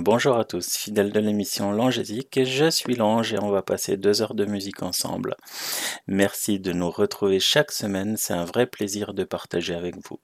bonjour 0.00 0.38
à 0.38 0.44
tous, 0.44 0.76
fidèles 0.76 1.12
de 1.12 1.20
l'émission 1.20 1.70
Langésique, 1.70 2.40
je 2.44 2.70
suis 2.70 2.94
Lange 2.94 3.34
et 3.34 3.38
on 3.38 3.50
va 3.50 3.62
passer 3.62 3.96
deux 3.96 4.22
heures 4.22 4.34
de 4.34 4.46
musique 4.46 4.82
ensemble. 4.82 5.36
Merci 6.06 6.58
de 6.60 6.72
nous 6.72 6.90
retrouver 6.90 7.40
chaque 7.40 7.72
semaine, 7.72 8.16
c'est 8.16 8.32
un 8.32 8.44
vrai 8.44 8.66
plaisir 8.66 9.12
de 9.12 9.24
partager 9.24 9.74
avec 9.74 9.96
vous. 9.96 10.18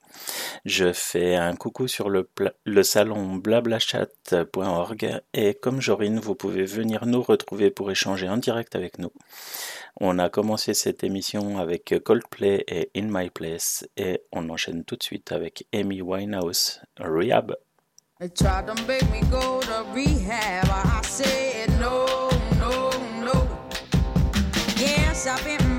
Je 0.65 0.91
fais 0.91 1.35
un 1.35 1.55
coucou 1.55 1.87
sur 1.87 2.09
le, 2.09 2.27
le 2.65 2.83
salon 2.83 3.35
blablachat.org 3.35 5.21
et 5.33 5.53
comme 5.53 5.81
Jorine, 5.81 6.19
vous 6.19 6.35
pouvez 6.35 6.65
venir 6.65 7.05
nous 7.05 7.21
retrouver 7.21 7.69
pour 7.69 7.91
échanger 7.91 8.27
en 8.29 8.37
direct 8.37 8.75
avec 8.75 8.97
nous. 8.97 9.11
On 9.99 10.17
a 10.17 10.29
commencé 10.29 10.73
cette 10.73 11.03
émission 11.03 11.59
avec 11.59 11.93
Coldplay 12.03 12.63
et 12.67 12.89
In 12.95 13.07
My 13.09 13.29
Place 13.29 13.85
et 13.97 14.23
on 14.31 14.49
enchaîne 14.49 14.83
tout 14.83 14.95
de 14.95 15.03
suite 15.03 15.31
avec 15.31 15.67
Amy 15.73 16.01
Winehouse, 16.01 16.81
Rehab 16.99 17.55
They 18.19 18.27
tried 18.29 18.67
to 18.67 18.75
make 18.85 19.09
me 19.09 19.21
go 19.31 19.59
to 19.61 19.85
rehab. 19.91 20.67
I 20.69 21.01
said 21.03 21.69
no, 21.79 22.29
no, 22.59 22.91
no. 23.19 23.59
Yes, 24.77 25.25
I've 25.25 25.43
been. 25.43 25.72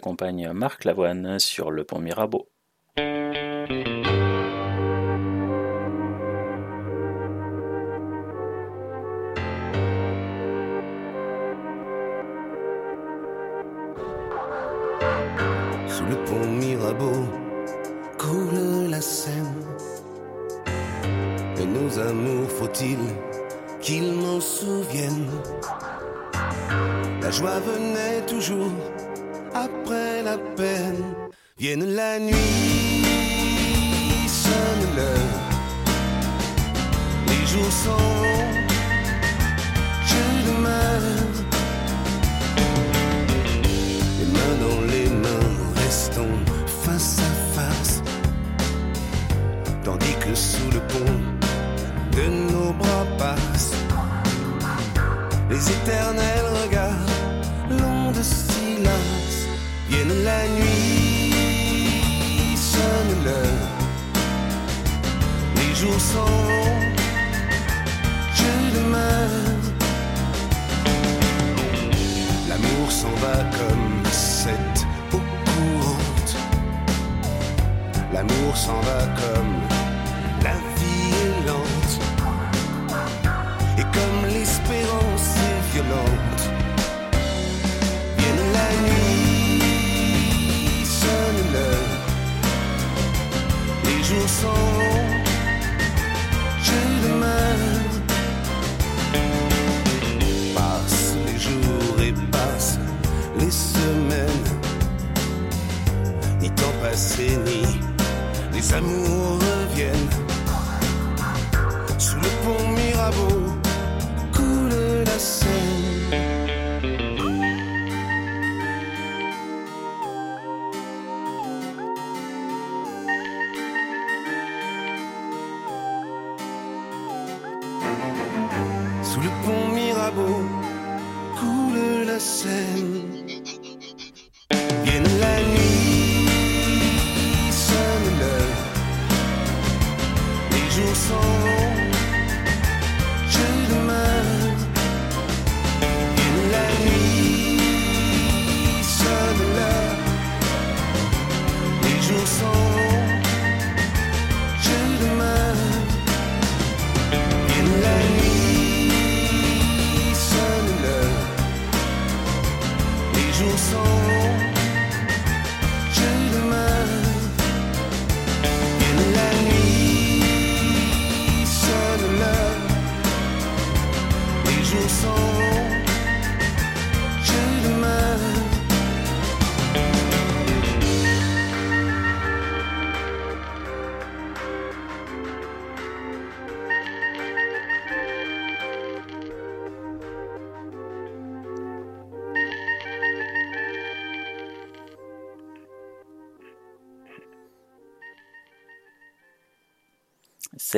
accompagne 0.00 0.50
Marc 0.52 0.84
Lavoine 0.84 1.38
sur 1.38 1.70
le 1.70 1.84
pont 1.84 1.98
Mirabeau. 1.98 2.49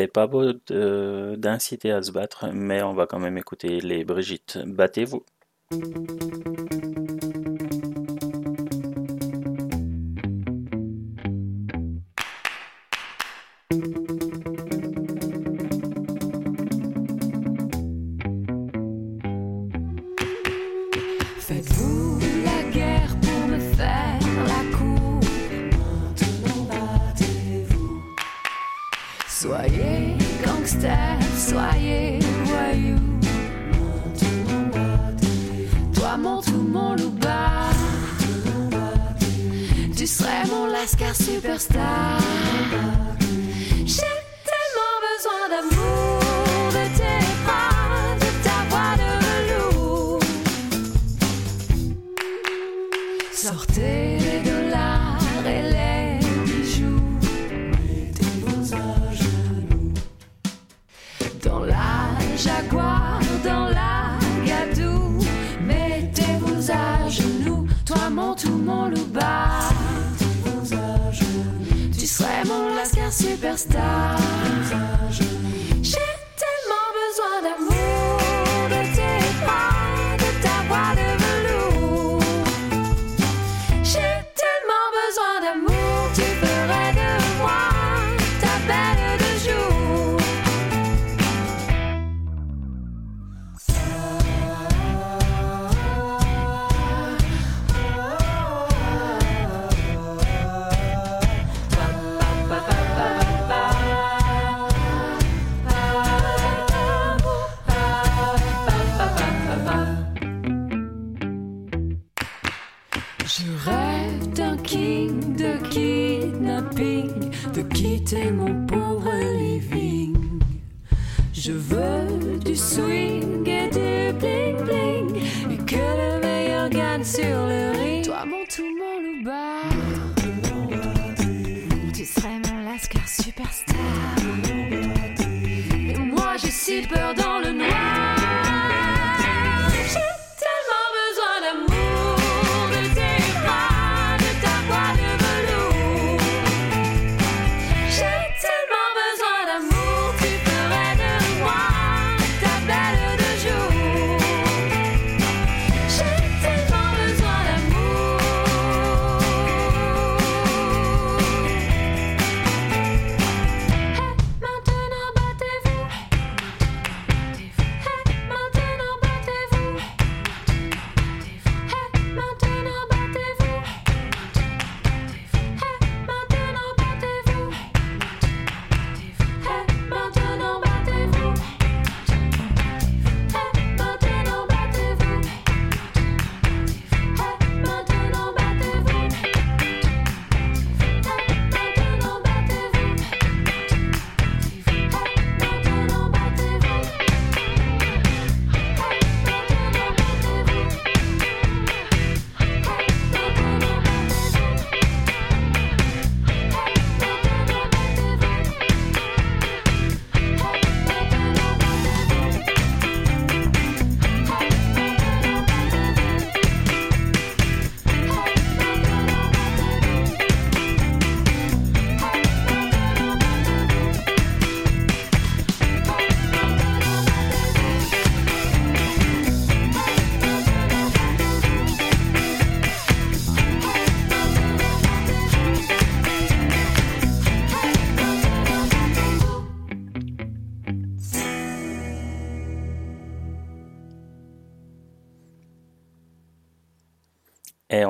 Pas 0.07 0.27
beau 0.27 0.53
d'inciter 1.37 1.93
à 1.93 2.03
se 2.03 2.13
battre, 2.13 2.47
mais 2.53 2.83
on 2.83 2.95
va 2.95 3.07
quand 3.07 3.19
même 3.19 3.39
écouter 3.39 3.81
les 3.81 4.05
Brigitte. 4.05 4.59
Battez-vous. 4.65 5.25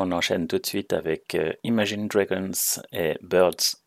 On 0.05 0.11
enchaîne 0.11 0.49
tout 0.49 0.59
de 0.59 0.67
suite 0.67 0.93
avec 0.95 1.37
euh, 1.37 1.53
Imagine 1.63 2.09
Dragons 2.09 2.51
et 2.91 3.17
Birds. 3.23 3.82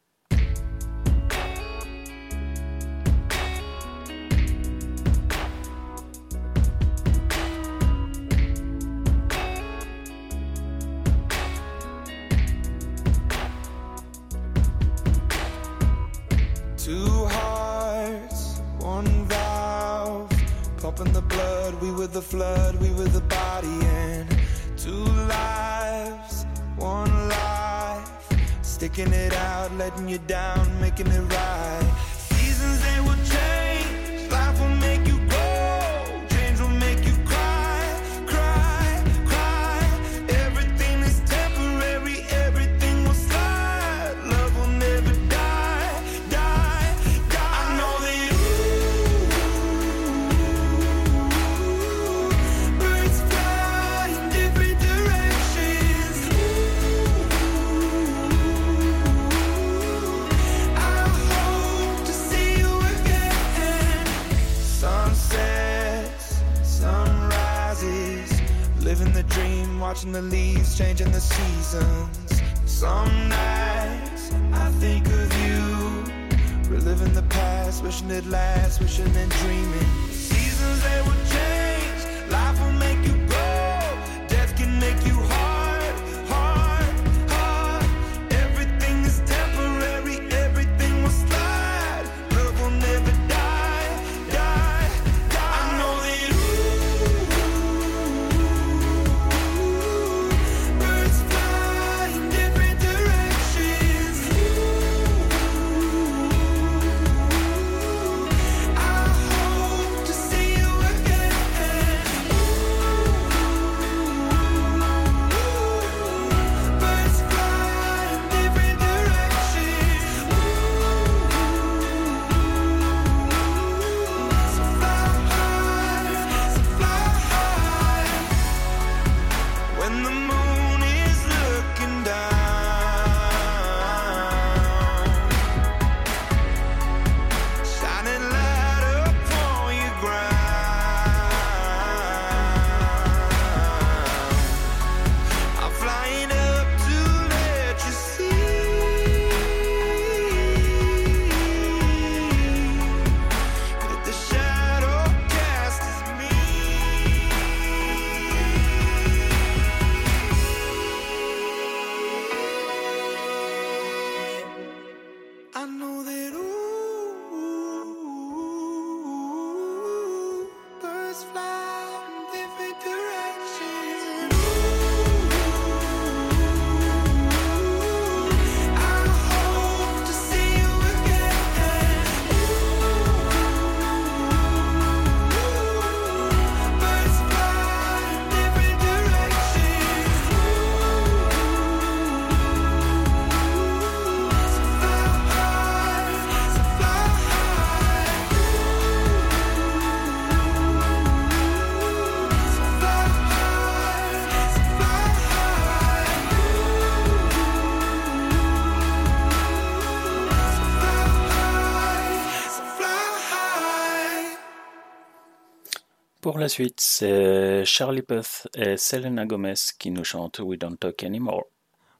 Pour 216.36 216.42
la 216.42 216.50
suite, 216.50 216.82
c'est 216.82 217.64
Charlie 217.64 218.02
Puth 218.02 218.50
et 218.58 218.76
Selena 218.76 219.26
Gomez 219.26 219.54
qui 219.80 219.90
nous 219.90 220.04
chantent 220.04 220.40
We 220.40 220.60
Don't 220.60 220.76
Talk 220.76 221.02
Anymore. 221.06 221.46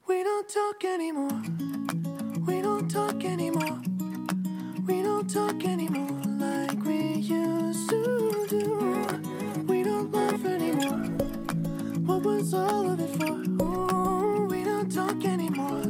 We 0.10 0.26
don't 0.26 0.46
talk 0.46 0.84
anymore. 0.84 1.42
We 2.46 2.62
don't 2.62 2.86
talk 2.86 3.24
anymore. 3.24 3.80
We 4.86 5.02
don't 5.02 5.26
talk 5.26 5.64
anymore 5.64 6.22
like 6.38 6.84
we 6.84 7.22
used 7.22 7.90
to 7.90 8.46
do. 8.50 8.78
We 9.70 9.84
don't 9.84 10.12
laugh 10.14 10.44
anymore. 10.44 11.06
What 12.06 12.24
was 12.26 12.54
all 12.54 12.92
of 12.92 13.00
it 13.00 13.12
for? 13.18 13.38
Ooh, 13.64 14.48
we 14.48 14.66
don't 14.66 14.92
talk 14.94 15.24
anymore 15.24 15.85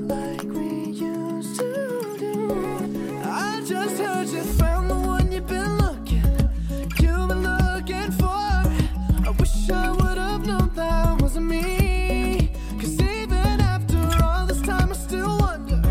wasn't 11.35 11.49
me. 11.49 12.49
Cause 12.79 13.01
even 13.01 13.59
after 13.59 13.97
all 14.23 14.45
this 14.45 14.61
time, 14.61 14.89
I 14.91 14.95
still 14.95 15.37
wonder 15.39 15.81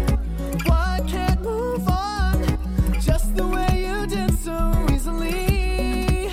why 0.64 1.00
I 1.00 1.06
can't 1.06 1.42
move 1.42 1.86
on 1.86 2.42
just 2.98 3.36
the 3.36 3.46
way 3.46 3.84
you 3.86 4.06
did 4.06 4.32
so 4.38 4.56
easily. 4.90 6.30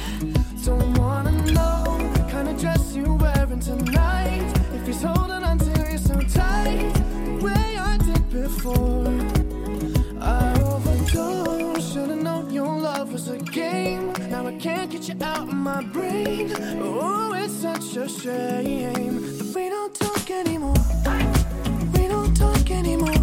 Don't 0.64 0.98
wanna 0.98 1.34
know 1.52 1.98
the 2.14 2.26
kind 2.32 2.48
of 2.48 2.58
dress 2.58 2.96
you're 2.96 3.14
wearing 3.16 3.60
tonight. 3.60 4.50
If 4.74 4.88
he's 4.88 5.02
holding 5.02 5.44
on 5.44 5.58
to 5.58 5.92
you 5.92 5.98
so 5.98 6.16
tight, 6.22 6.94
the 7.26 7.40
way 7.44 7.78
I 7.78 7.98
did 7.98 8.30
before. 8.30 9.08
I 10.22 10.58
overdosed. 10.62 11.94
Should've 11.94 12.24
known 12.24 12.50
your 12.50 12.80
love 12.80 13.12
was 13.12 13.28
a 13.28 13.38
game. 13.38 14.14
Now 14.30 14.48
I 14.48 14.56
can't 14.56 14.90
get 14.90 15.10
you 15.10 15.16
out 15.22 15.50
of 15.50 15.54
my 15.54 15.84
brain. 15.84 16.54
Oh, 16.82 17.11
such 17.94 18.26
a 18.26 18.64
shame 18.64 19.38
that 19.38 19.54
we 19.54 19.70
don't 19.70 19.94
talk 19.94 20.32
anymore. 20.32 20.74
We 21.94 22.08
don't 22.08 22.34
talk 22.34 22.72
anymore. 22.72 23.21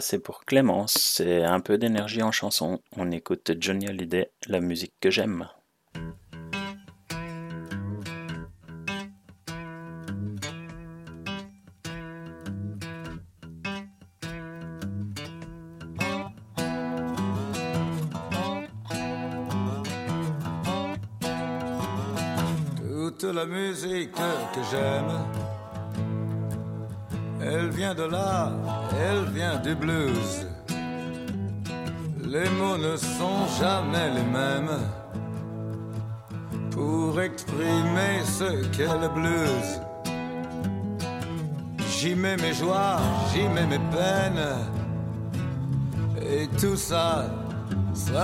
c'est 0.00 0.18
pour 0.18 0.44
Clémence. 0.44 0.94
C'est 0.94 1.44
un 1.44 1.60
peu 1.60 1.78
d'énergie 1.78 2.22
en 2.22 2.32
chanson. 2.32 2.80
On 2.96 3.10
écoute 3.10 3.52
Johnny 3.58 3.88
Hallyday, 3.88 4.30
la 4.46 4.60
musique 4.60 4.94
que 5.00 5.10
j'aime. 5.10 5.48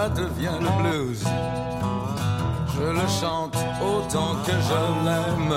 devient 0.09 0.59
le 0.61 0.83
blues. 0.83 1.25
Je 2.77 2.83
le 2.83 3.07
chante 3.21 3.57
autant 3.81 4.35
que 4.45 4.53
je 4.53 4.81
l'aime. 5.07 5.55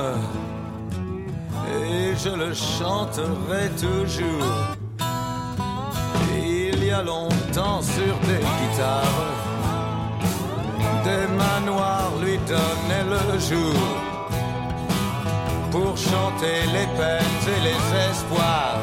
Et 1.70 2.16
je 2.16 2.30
le 2.30 2.54
chanterai 2.54 3.70
toujours. 3.86 4.54
Il 6.36 6.84
y 6.84 6.92
a 6.92 7.04
longtemps 7.04 7.82
sur 7.82 8.16
des 8.30 8.44
guitares, 8.58 9.34
des 11.04 11.28
manoirs 11.44 12.12
lui 12.24 12.38
donnaient 12.48 13.10
le 13.16 13.40
jour. 13.40 13.82
Pour 15.72 15.98
chanter 15.98 16.60
les 16.76 16.88
peines 16.98 17.46
et 17.56 17.62
les 17.68 17.82
espoirs. 18.10 18.80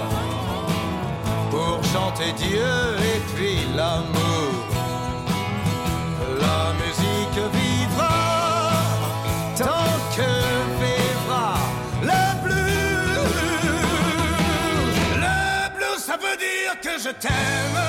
Pour 1.50 1.83
chanter 1.92 2.33
Dieu 2.37 2.74
et 3.12 3.20
puis 3.35 3.59
l'amour. 3.74 4.53
je 16.98 17.11
t'aime 17.11 17.80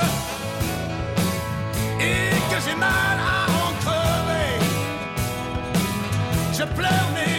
et 2.00 2.30
que 2.52 2.62
j'ai 2.66 2.76
mal 2.76 2.90
à 3.20 3.46
en 3.52 3.74
crever. 3.82 4.60
Je 6.52 6.64
pleure 6.64 7.10
mais 7.14 7.35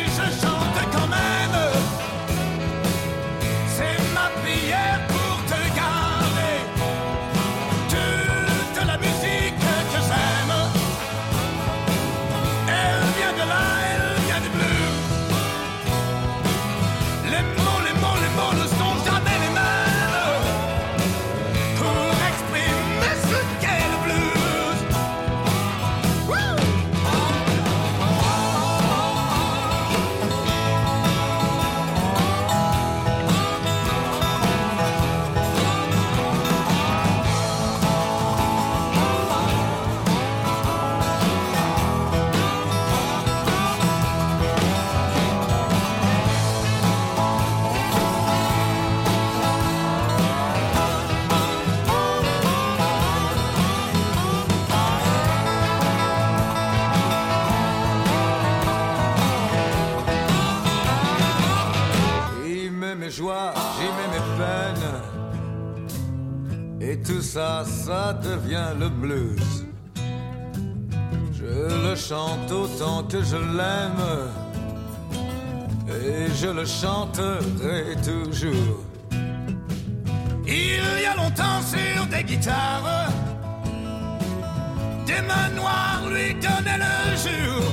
devient 68.23 68.73
le 68.79 68.89
blues. 68.89 69.67
Je 71.33 71.89
le 71.89 71.95
chante 71.95 72.51
autant 72.51 73.03
que 73.05 73.23
je 73.23 73.37
l'aime 73.37 74.05
et 75.89 76.27
je 76.35 76.49
le 76.49 76.65
chanterai 76.65 77.97
toujours. 78.05 78.83
Il 80.47 81.03
y 81.03 81.07
a 81.07 81.17
longtemps 81.17 81.63
sur 81.63 82.07
des 82.07 82.25
guitares, 82.25 83.11
des 85.07 85.23
mains 85.23 85.51
noires 85.55 86.03
lui 86.09 86.35
donnaient 86.35 86.79
le 86.79 87.17
jour 87.17 87.65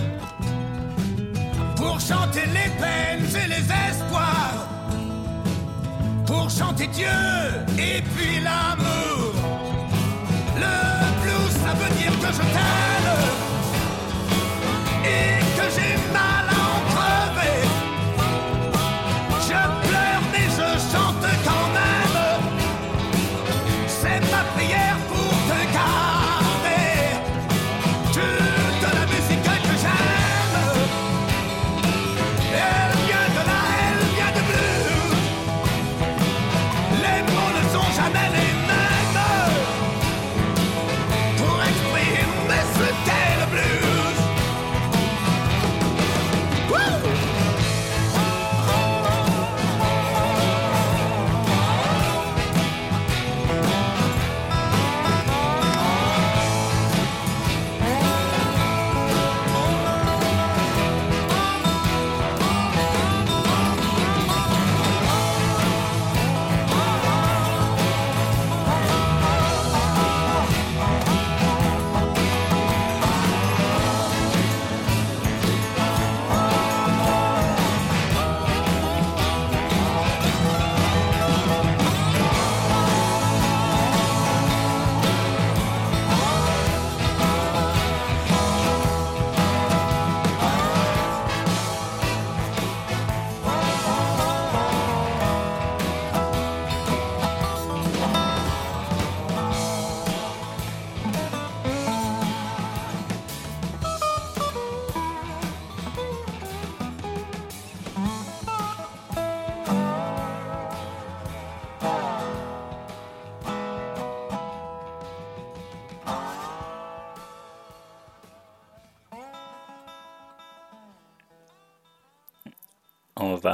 pour 1.76 2.00
chanter 2.00 2.46
les 2.48 2.70
peines 2.82 3.28
et 3.44 3.48
les 3.48 3.66
espoirs, 3.90 4.68
pour 6.26 6.50
chanter 6.50 6.88
Dieu 6.88 7.08
et 7.78 8.02
puis 8.16 8.40
l'amour. 8.44 9.13
Tyler. 12.38 13.43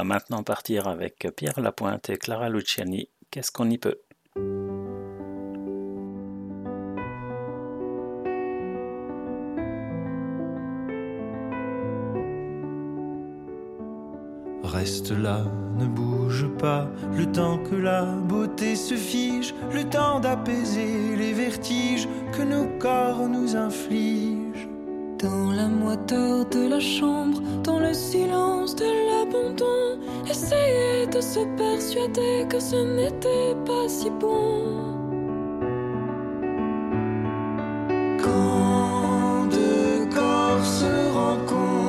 Maintenant 0.04 0.42
partir 0.42 0.88
avec 0.88 1.26
Pierre 1.36 1.60
Lapointe 1.60 2.10
et 2.10 2.16
Clara 2.16 2.48
Luciani. 2.48 3.08
Qu'est-ce 3.30 3.52
qu'on 3.52 3.70
y 3.70 3.78
peut? 3.78 4.00
Reste 14.62 15.10
là, 15.10 15.44
ne 15.78 15.86
bouge 15.86 16.46
pas, 16.58 16.88
le 17.16 17.30
temps 17.30 17.58
que 17.58 17.74
la 17.74 18.04
beauté 18.04 18.76
se 18.76 18.94
fige, 18.94 19.54
le 19.72 19.84
temps 19.84 20.20
d'apaiser 20.20 21.16
les 21.16 21.32
vertiges 21.32 22.08
que 22.32 22.42
nos 22.42 22.66
corps 22.78 23.28
nous 23.28 23.56
infligent. 23.56 24.39
Dans 25.22 25.52
la 25.52 25.68
moiteur 25.68 26.46
de 26.46 26.66
la 26.70 26.80
chambre, 26.80 27.42
dans 27.62 27.78
le 27.78 27.92
silence 27.92 28.74
de 28.74 28.86
l'abandon, 28.86 30.00
essayer 30.26 31.06
de 31.06 31.20
se 31.20 31.40
persuader 31.58 32.46
que 32.48 32.58
ce 32.58 32.76
n'était 32.76 33.54
pas 33.66 33.86
si 33.86 34.08
bon. 34.08 34.64
Quand 38.24 39.44
deux 39.50 40.06
corps 40.14 40.64
se 40.64 41.12
rencontrent, 41.12 41.79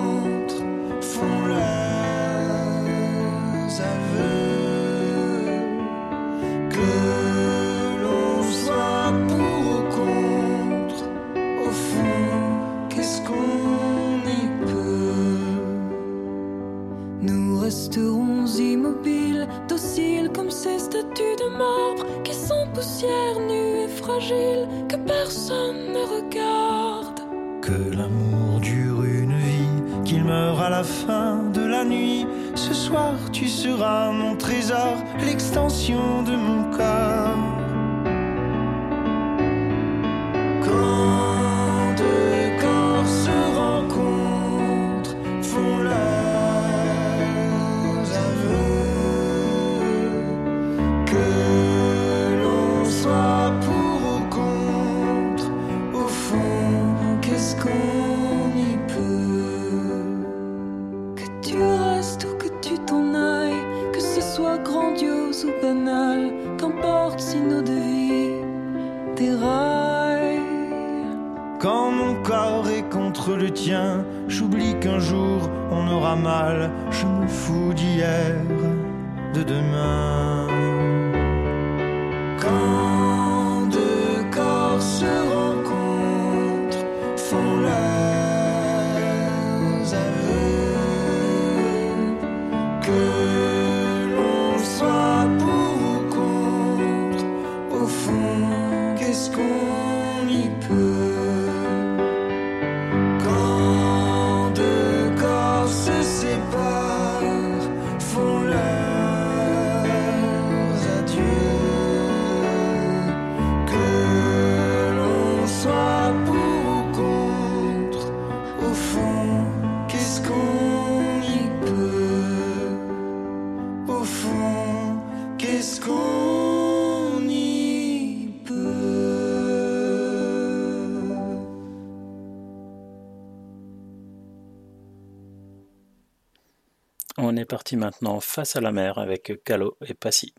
parti 137.52 137.76
maintenant 137.76 138.22
face 138.22 138.56
à 138.56 138.62
la 138.62 138.72
mer 138.72 138.98
avec 138.98 139.44
Calo 139.44 139.76
et 139.86 139.94
Passy. 139.94 140.34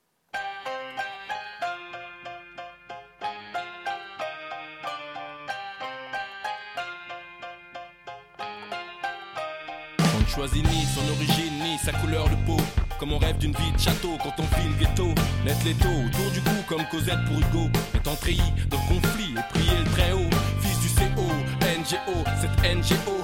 On 9.98 10.20
ne 10.20 10.26
choisit 10.26 10.64
ni 10.66 10.84
son 10.86 11.06
origine 11.12 11.62
ni 11.62 11.76
sa 11.84 11.92
couleur 11.92 12.24
de 12.30 12.46
peau. 12.46 12.56
Comme 12.98 13.12
on 13.12 13.18
rêve 13.18 13.36
d'une 13.36 13.52
vie 13.52 13.72
de 13.72 13.78
château 13.78 14.16
quand 14.22 14.32
on 14.38 14.46
file 14.56 14.70
le 14.70 14.86
ghetto. 14.86 15.08
Net 15.44 15.62
l'étau 15.66 15.88
autour 15.88 16.30
du 16.32 16.40
cou 16.40 16.56
comme 16.66 16.86
Cosette 16.90 17.22
pour 17.26 17.36
Hugo. 17.36 17.68
Étant 17.94 18.16
treillis 18.16 18.54
le 18.70 18.76
conflit 18.88 19.34
et 19.36 19.52
prier 19.52 19.78
le 19.84 19.90
très 19.90 20.12
haut. 20.12 20.30
Fils 20.62 20.80
du 20.80 20.88
CO, 20.88 21.28
NGO, 21.60 22.24
cette 22.40 22.58
NGO, 22.74 23.21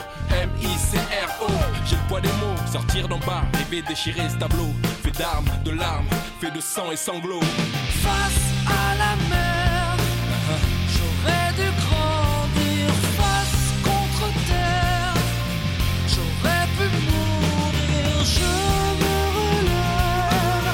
M-I-C-R-O. 0.94 1.46
J'ai 1.86 1.96
le 1.96 2.02
poids 2.08 2.20
des 2.20 2.28
mots, 2.28 2.56
sortir 2.70 3.08
d'en 3.08 3.18
bas, 3.18 3.42
rêver 3.54 3.82
déchirer 3.82 4.28
ce 4.28 4.36
tableau. 4.36 4.68
Fait 5.02 5.10
d'armes, 5.18 5.48
de 5.64 5.70
larmes, 5.72 6.06
fait 6.40 6.50
de 6.50 6.60
sang 6.60 6.90
et 6.92 6.96
sanglots. 6.96 7.40
Face 8.02 8.52
à 8.66 8.94
la 8.96 9.16
mer, 9.28 9.96
j'aurais 10.94 11.52
dû 11.56 11.68
grandir 11.84 12.88
face 13.18 13.74
contre 13.84 14.32
terre. 14.46 15.14
J'aurais 16.08 16.66
pu 16.76 16.86
mourir, 17.08 18.24
je 18.24 18.52
me 19.00 19.16
relève. 19.36 20.70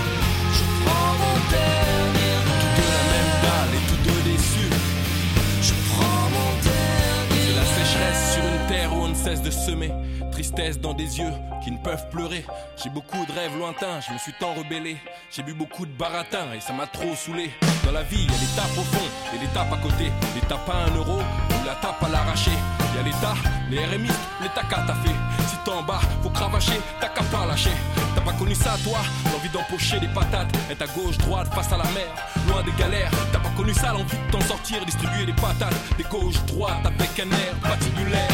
Je 0.59 0.65
prends 0.85 1.15
mon 1.23 1.37
dernier 1.51 2.37
De 2.77 2.85
la 2.95 3.03
même 3.13 3.35
dalle 3.45 3.75
et 3.79 3.85
tous 3.89 4.01
deux 4.09 4.23
déçus. 4.31 4.75
Je 5.63 5.75
prends 5.91 6.29
mon 6.37 6.51
dernier 6.63 7.47
C'est 7.47 7.57
la 7.57 7.67
sécheresse 7.67 8.23
sur 8.35 8.45
une 8.45 8.67
terre 8.69 8.93
où 8.97 9.03
on 9.05 9.09
ne 9.09 9.15
cesse 9.15 9.43
de 9.43 9.51
semer. 9.51 9.93
Dans 10.55 10.95
des 10.95 11.19
yeux 11.19 11.33
qui 11.65 11.73
ne 11.73 11.79
peuvent 11.79 12.09
pleurer. 12.11 12.45
J'ai 12.81 12.89
beaucoup 12.89 13.27
de 13.27 13.33
rêves 13.33 13.59
lointains, 13.59 14.01
je 14.07 14.13
me 14.13 14.19
suis 14.19 14.33
tant 14.39 14.55
rebellé. 14.55 14.97
J'ai 15.31 15.43
bu 15.43 15.53
beaucoup 15.53 15.85
de 15.85 15.91
baratin 15.91 16.53
et 16.57 16.61
ça 16.61 16.73
m'a 16.73 16.87
trop 16.87 17.15
saoulé. 17.17 17.51
Dans 17.85 17.91
la 17.91 18.05
vie, 18.05 18.23
il 18.23 18.31
y 18.31 18.35
a 18.35 18.39
l'étape 18.39 18.79
au 18.79 18.83
fond 18.83 19.05
et 19.35 19.39
l'étape 19.39 19.73
à 19.73 19.77
côté. 19.79 20.13
L'étape 20.35 20.69
à 20.69 20.85
un 20.85 20.97
euro 20.97 21.19
ou 21.19 21.67
la 21.67 21.75
tape 21.75 22.01
à 22.05 22.09
l'arracher. 22.09 22.53
Il 22.93 22.97
y 22.97 23.01
a 23.01 23.03
l'État, 23.03 23.35
les 23.69 23.85
RMistes, 23.85 24.15
l'État 24.41 24.63
qu'a 24.63 24.85
t'as 24.87 24.95
fait. 24.95 25.17
Si 25.49 25.57
t'es 25.65 25.71
en 25.73 25.83
bas, 25.83 26.01
faut 26.23 26.31
cravacher, 26.31 26.81
t'as 27.01 27.09
qu'à 27.09 27.25
pas 27.25 27.47
lâcher. 27.47 27.75
T'as 28.15 28.23
pas 28.23 28.33
connu 28.33 28.55
ça, 28.55 28.77
toi? 28.85 29.01
L'envie 29.33 29.49
d'empocher 29.49 29.99
des 29.99 30.09
patates, 30.09 30.55
être 30.71 30.83
à 30.83 30.87
gauche, 30.87 31.19
droite, 31.19 31.53
face 31.53 31.73
à 31.73 31.79
la 31.79 31.85
mer, 31.85 32.07
loin 32.49 32.63
des 32.63 32.73
galères. 32.79 33.11
T'as 33.33 33.41
pas 33.41 33.51
connu 33.57 33.75
ça, 33.75 33.93
l'envie 33.93 34.17
de 34.17 34.31
t'en 34.31 34.41
sortir, 34.43 34.85
distribuer 34.85 35.27
des 35.27 35.33
patates, 35.33 35.75
des 35.97 36.05
gauche, 36.05 36.37
droite, 36.47 36.87
avec 36.87 37.19
un 37.19 37.31
air 37.33 37.55
patibulaire. 37.61 38.29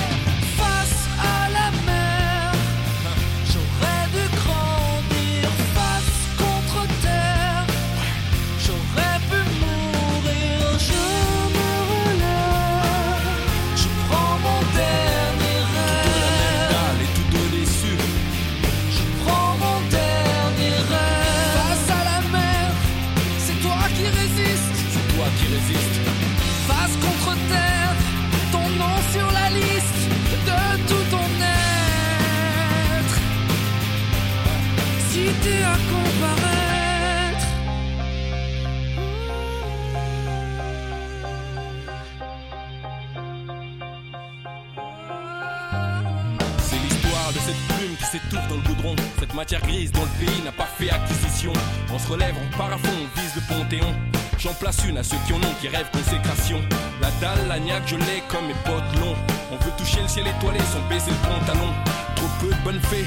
qui 55.60 55.68
rêvent 55.68 55.90
consécration. 55.92 56.60
La 57.00 57.10
dalle, 57.20 57.46
la 57.48 57.58
gnaque, 57.58 57.86
je 57.86 57.96
l'ai 57.96 58.22
comme 58.28 58.46
mes 58.46 58.54
potes, 58.64 59.00
longs. 59.00 59.16
On 59.52 59.56
veut 59.56 59.72
toucher 59.76 60.00
le 60.00 60.08
ciel 60.08 60.26
étoilé 60.26 60.58
sans 60.60 60.80
baisser 60.88 61.10
le 61.10 61.28
pantalon. 61.28 61.72
Trop 62.16 62.28
peu 62.40 62.48
de 62.48 62.62
bonnes 62.64 62.80
fées 62.80 63.06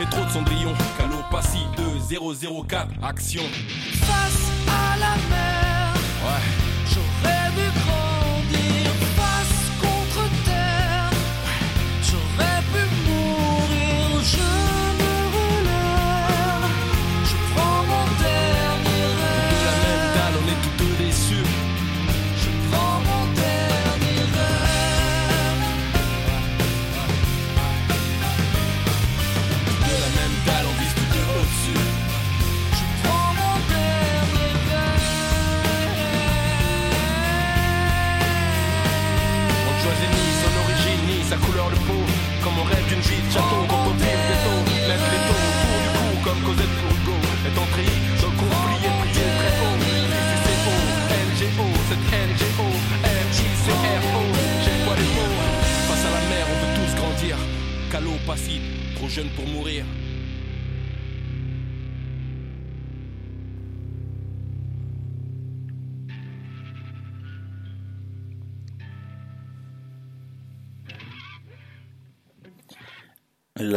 et 0.00 0.06
trop 0.10 0.24
de 0.24 0.30
cendrillon. 0.30 0.74
Calopatie 0.98 1.66
2004, 1.78 2.88
action. 3.02 3.42
Face 4.00 4.50
à 4.68 4.96
la 4.98 5.14
mer. 5.30 5.73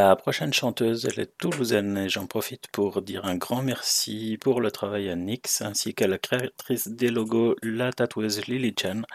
La 0.08 0.16
prochaine 0.16 0.54
chanteuse, 0.54 1.04
elle 1.04 1.20
est 1.20 1.38
toulousaine 1.38 1.98
et 1.98 2.08
j'en 2.08 2.28
profite 2.28 2.70
pour 2.72 3.02
dire 3.02 3.26
un 3.26 3.36
grand 3.36 3.62
merci 3.62 4.38
pour 4.40 4.62
le 4.62 4.72
travail 4.72 5.10
à 5.10 5.18
Nix 5.18 5.62
ainsi 5.62 5.94
qu'à 5.94 6.08
la 6.08 6.18
créatrice 6.18 6.88
des 6.88 7.10
logos, 7.10 7.58
la 7.62 7.92
tatoueuse 7.92 8.48
Lily 8.48 8.74
Chen 8.80 9.06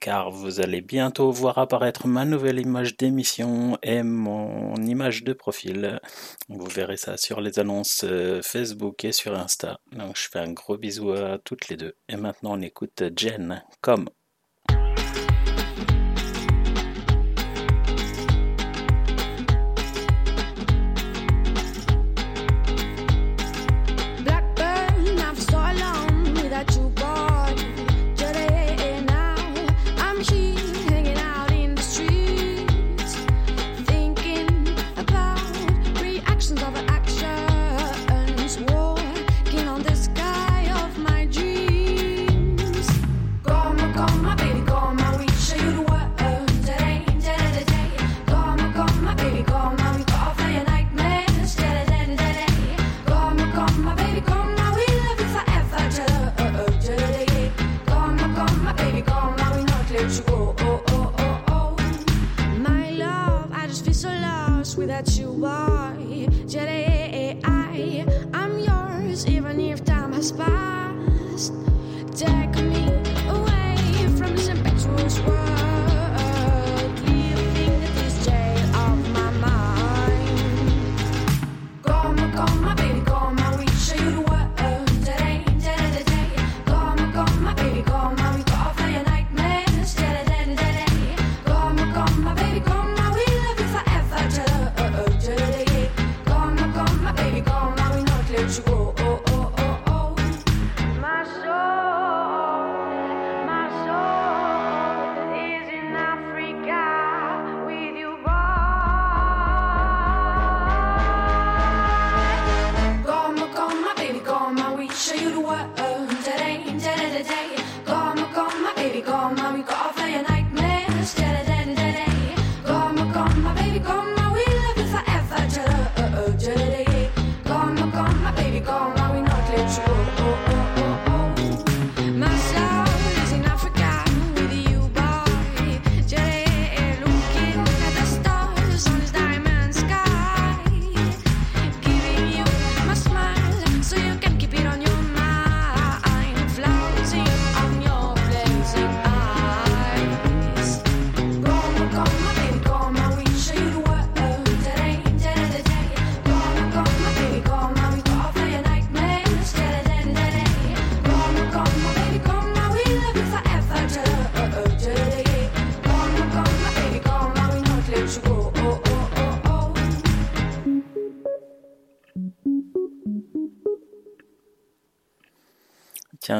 car 0.00 0.32
vous 0.32 0.60
allez 0.60 0.80
bientôt 0.80 1.30
voir 1.30 1.58
apparaître 1.58 2.08
ma 2.08 2.24
nouvelle 2.24 2.58
image 2.58 2.96
d'émission 2.96 3.78
et 3.84 4.02
mon 4.02 4.74
image 4.78 5.22
de 5.22 5.32
profil. 5.32 6.00
Vous 6.48 6.66
verrez 6.66 6.96
ça 6.96 7.16
sur 7.16 7.40
les 7.40 7.60
annonces 7.60 8.02
euh, 8.02 8.42
Facebook 8.42 9.04
et 9.04 9.12
sur 9.12 9.38
Insta. 9.38 9.78
Donc 9.92 10.16
je 10.16 10.28
fais 10.28 10.40
un 10.40 10.52
gros 10.52 10.76
bisou 10.76 11.12
à 11.12 11.38
toutes 11.38 11.68
les 11.68 11.76
deux. 11.76 11.94
Et 12.08 12.16
maintenant 12.16 12.58
on 12.58 12.60
écoute 12.62 13.04
Jen 13.16 13.62
comme 13.80 14.08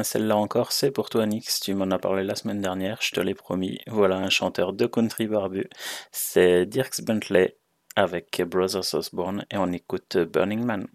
Celle-là 0.03 0.37
encore, 0.37 0.71
c'est 0.71 0.91
pour 0.91 1.09
toi, 1.09 1.25
Nix. 1.25 1.59
Tu 1.59 1.73
m'en 1.73 1.91
as 1.91 1.99
parlé 1.99 2.23
la 2.23 2.35
semaine 2.35 2.61
dernière, 2.61 2.99
je 3.01 3.11
te 3.11 3.19
l'ai 3.19 3.35
promis. 3.35 3.79
Voilà 3.87 4.17
un 4.17 4.29
chanteur 4.29 4.73
de 4.73 4.85
country 4.85 5.27
barbu. 5.27 5.69
C'est 6.11 6.65
Dirks 6.65 7.01
Bentley 7.01 7.57
avec 7.95 8.41
Brothers 8.41 8.93
Osborne 8.93 9.45
et 9.51 9.57
on 9.57 9.71
écoute 9.71 10.17
Burning 10.17 10.63
Man. 10.63 10.87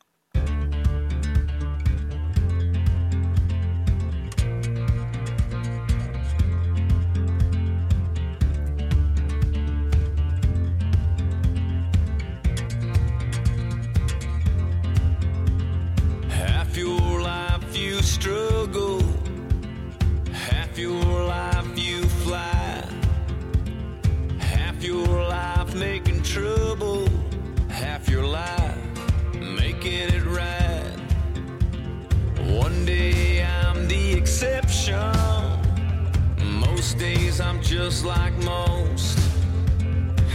I'm 37.41 37.63
just 37.63 38.05
like 38.05 38.35
most. 38.45 39.19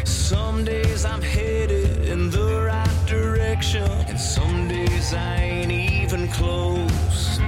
Some 0.05 0.65
days 0.65 1.05
I'm 1.05 1.21
headed 1.21 2.05
in 2.05 2.29
the 2.29 2.63
right 2.65 3.05
direction, 3.07 3.89
and 4.09 4.19
some 4.19 4.67
days 4.67 5.13
I 5.13 5.35
ain't 5.35 5.71
even 5.71 6.27
close. 6.29 7.39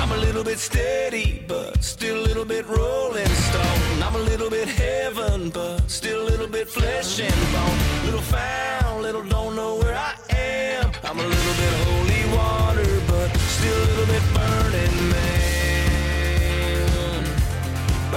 I'm 0.00 0.12
a 0.12 0.16
little 0.16 0.44
bit 0.44 0.58
steady, 0.58 1.44
but 1.48 1.82
still 1.82 2.18
a 2.20 2.24
little 2.24 2.44
bit 2.44 2.66
rolling 2.66 3.26
stone. 3.26 4.02
I'm 4.02 4.14
a 4.14 4.24
little 4.30 4.50
bit 4.50 4.68
heaven, 4.68 5.50
but 5.50 5.90
still 5.90 6.22
a 6.22 6.26
little 6.28 6.48
bit 6.48 6.68
flesh 6.68 7.20
and 7.20 7.52
bone. 7.52 7.78
Little 8.04 8.20
found, 8.20 9.02
little 9.02 9.24
don't 9.24 9.56
know 9.56 9.76
where 9.76 9.94
I 9.94 10.14
am. 10.30 10.90
I'm 11.04 11.18
a 11.18 11.26
little 11.34 11.54
bit 11.62 11.72
holy 11.84 12.24
water, 12.36 13.00
but 13.08 13.28
still 13.36 13.76
a 13.76 13.86
little 13.90 14.06
bit 14.06 14.22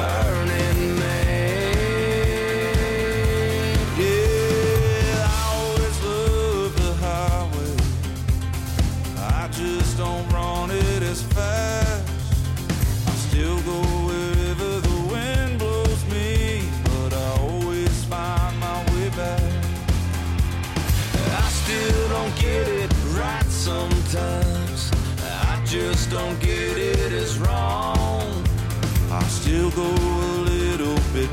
Burning 0.02 0.41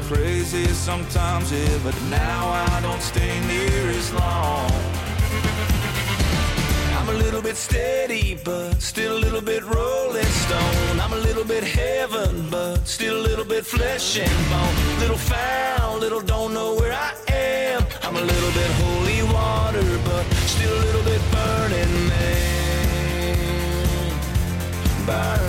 crazy 0.08 0.64
sometimes, 0.68 1.52
yeah, 1.52 1.78
but 1.84 1.94
now 2.08 2.48
I 2.48 2.80
don't 2.80 3.02
stay 3.02 3.38
near 3.46 3.90
as 3.90 4.10
long. 4.14 4.70
I'm 6.96 7.08
a 7.10 7.12
little 7.12 7.42
bit 7.42 7.56
steady, 7.56 8.38
but 8.42 8.80
still 8.80 9.18
a 9.18 9.20
little 9.20 9.42
bit 9.42 9.62
rolling 9.64 10.32
stone. 10.44 11.00
I'm 11.00 11.12
a 11.12 11.22
little 11.28 11.44
bit 11.44 11.62
heaven, 11.62 12.48
but 12.50 12.88
still 12.88 13.20
a 13.20 13.24
little 13.28 13.44
bit 13.44 13.66
flesh 13.66 14.18
and 14.18 14.50
bone. 14.50 15.00
Little 15.00 15.18
found, 15.18 16.00
little 16.00 16.22
don't 16.22 16.54
know 16.54 16.74
where 16.76 16.94
I 16.94 17.12
am. 17.28 17.84
I'm 18.02 18.16
a 18.16 18.24
little 18.32 18.52
bit 18.60 18.70
holy 18.82 19.22
water, 19.34 19.98
but 20.06 20.24
still 20.54 20.74
a 20.74 20.82
little 20.86 21.04
bit 21.04 21.20
burning 21.32 22.08
man. 22.08 22.58
Burning 25.06 25.47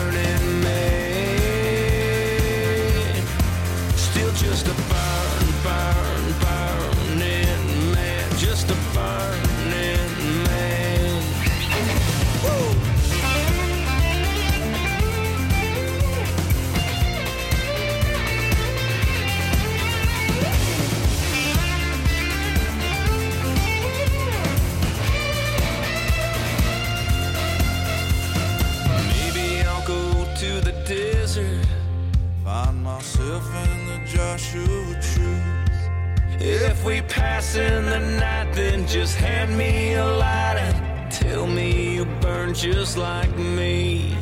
Joshua 34.50 34.95
truth. 35.02 36.41
If 36.41 36.84
we 36.84 37.02
pass 37.02 37.56
in 37.56 37.86
the 37.86 38.00
night, 38.00 38.52
then 38.54 38.88
just 38.88 39.16
hand 39.16 39.56
me 39.56 39.93
a 39.93 40.06
light 40.06 40.58
and 40.58 41.12
tell 41.12 41.45
me 41.45 41.95
you 41.95 42.06
burn 42.20 42.56
just 42.56 42.97
like 42.97 43.36
me. 43.38 44.16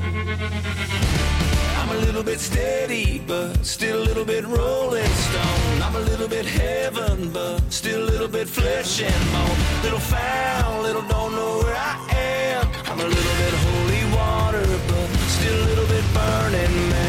I'm 1.78 1.90
a 1.90 2.00
little 2.06 2.24
bit 2.24 2.40
steady, 2.40 3.20
but 3.26 3.66
still 3.66 4.04
a 4.04 4.06
little 4.06 4.26
bit 4.26 4.46
rolling 4.46 5.06
stone. 5.06 5.82
I'm 5.82 5.96
a 5.96 6.02
little 6.02 6.28
bit 6.28 6.46
heaven, 6.46 7.32
but 7.32 7.62
still 7.72 8.04
a 8.04 8.10
little 8.10 8.28
bit 8.28 8.50
flesh 8.50 9.02
and 9.02 9.32
bone. 9.32 9.84
Little 9.84 10.00
found, 10.00 10.84
little 10.84 11.04
don't 11.04 11.32
know 11.36 11.60
where 11.64 11.76
I 11.76 11.96
am. 12.12 12.68
I'm 12.86 13.00
a 13.00 13.08
little 13.08 13.36
bit 13.44 13.54
holy 13.66 14.04
water, 14.14 14.66
but 14.90 15.08
still 15.30 15.56
a 15.56 15.66
little 15.70 15.88
bit 15.88 16.04
burning 16.14 16.90
man. 16.90 17.07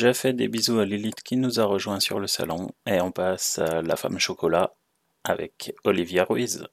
Je 0.00 0.14
fais 0.14 0.32
des 0.32 0.48
bisous 0.48 0.78
à 0.78 0.86
Lilith 0.86 1.22
qui 1.22 1.36
nous 1.36 1.60
a 1.60 1.64
rejoint 1.66 2.00
sur 2.00 2.20
le 2.20 2.26
salon 2.26 2.70
et 2.86 3.02
on 3.02 3.12
passe 3.12 3.58
à 3.58 3.82
La 3.82 3.96
Femme 3.96 4.18
Chocolat 4.18 4.72
avec 5.24 5.74
Olivia 5.84 6.24
Ruiz. 6.24 6.66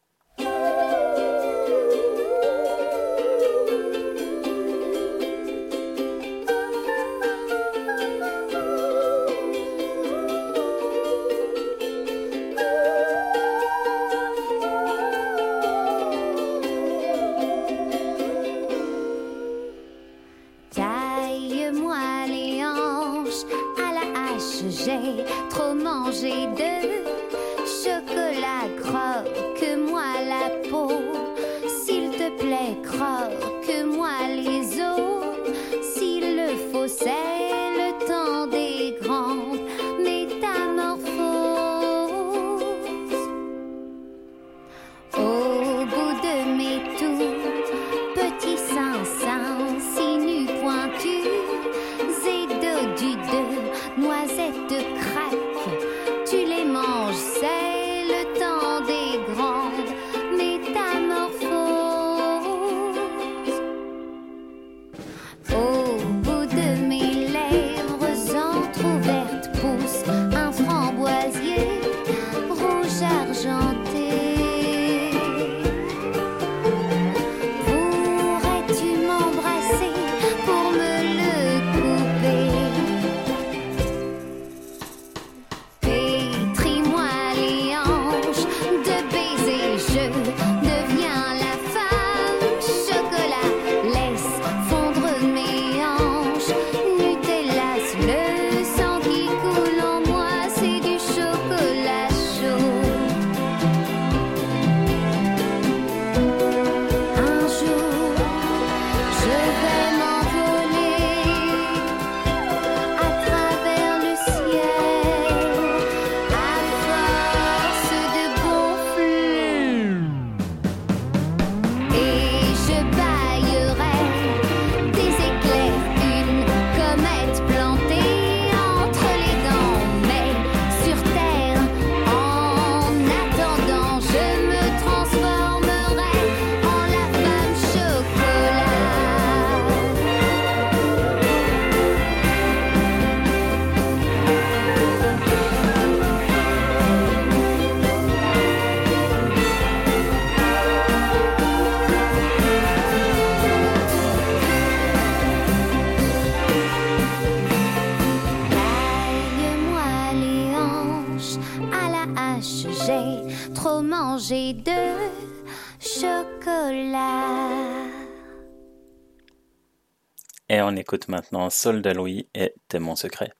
écoute 170.87 171.09
maintenant 171.09 171.49
Sol 171.49 171.81
Dalloui 171.81 172.29
et 172.33 172.53
T'es 172.69 172.79
mon 172.79 172.95
secret. 172.95 173.33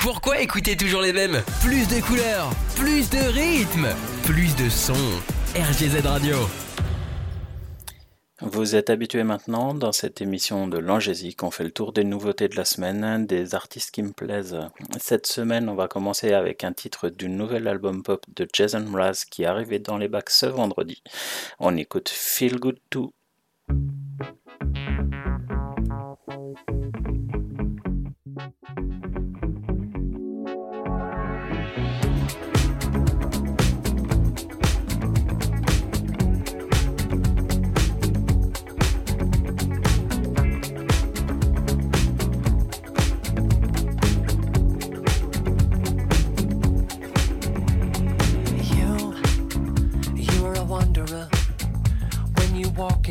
Pourquoi 0.00 0.40
écouter 0.40 0.74
toujours 0.74 1.02
les 1.02 1.12
mêmes? 1.12 1.42
Plus 1.62 1.86
de 1.86 2.00
couleurs, 2.00 2.50
plus 2.76 3.10
de 3.10 3.18
rythme, 3.18 3.88
plus 4.24 4.56
de 4.56 4.70
sons. 4.70 4.94
RGZ 5.54 6.06
Radio. 6.06 6.36
Vous 8.40 8.74
êtes 8.74 8.88
habitués 8.88 9.22
maintenant, 9.22 9.74
dans 9.74 9.92
cette 9.92 10.22
émission 10.22 10.66
de 10.66 10.78
Langésique, 10.78 11.42
on 11.42 11.50
fait 11.50 11.64
le 11.64 11.72
tour 11.72 11.92
des 11.92 12.04
nouveautés 12.04 12.48
de 12.48 12.56
la 12.56 12.64
semaine, 12.64 13.26
des 13.26 13.54
artistes 13.54 13.90
qui 13.90 14.02
me 14.02 14.12
plaisent. 14.12 14.58
Cette 14.98 15.26
semaine, 15.26 15.68
on 15.68 15.74
va 15.74 15.88
commencer 15.88 16.32
avec 16.32 16.64
un 16.64 16.72
titre 16.72 17.10
du 17.10 17.28
nouvel 17.28 17.68
album 17.68 18.02
pop 18.02 18.24
de 18.34 18.48
Jason 18.50 18.80
Mraz 18.80 19.24
qui 19.30 19.42
est 19.42 19.46
arrivé 19.46 19.78
dans 19.78 19.98
les 19.98 20.08
bacs 20.08 20.30
ce 20.30 20.46
vendredi. 20.46 21.02
On 21.58 21.76
écoute 21.76 22.08
Feel 22.08 22.58
Good 22.58 22.78
Too. 22.88 23.12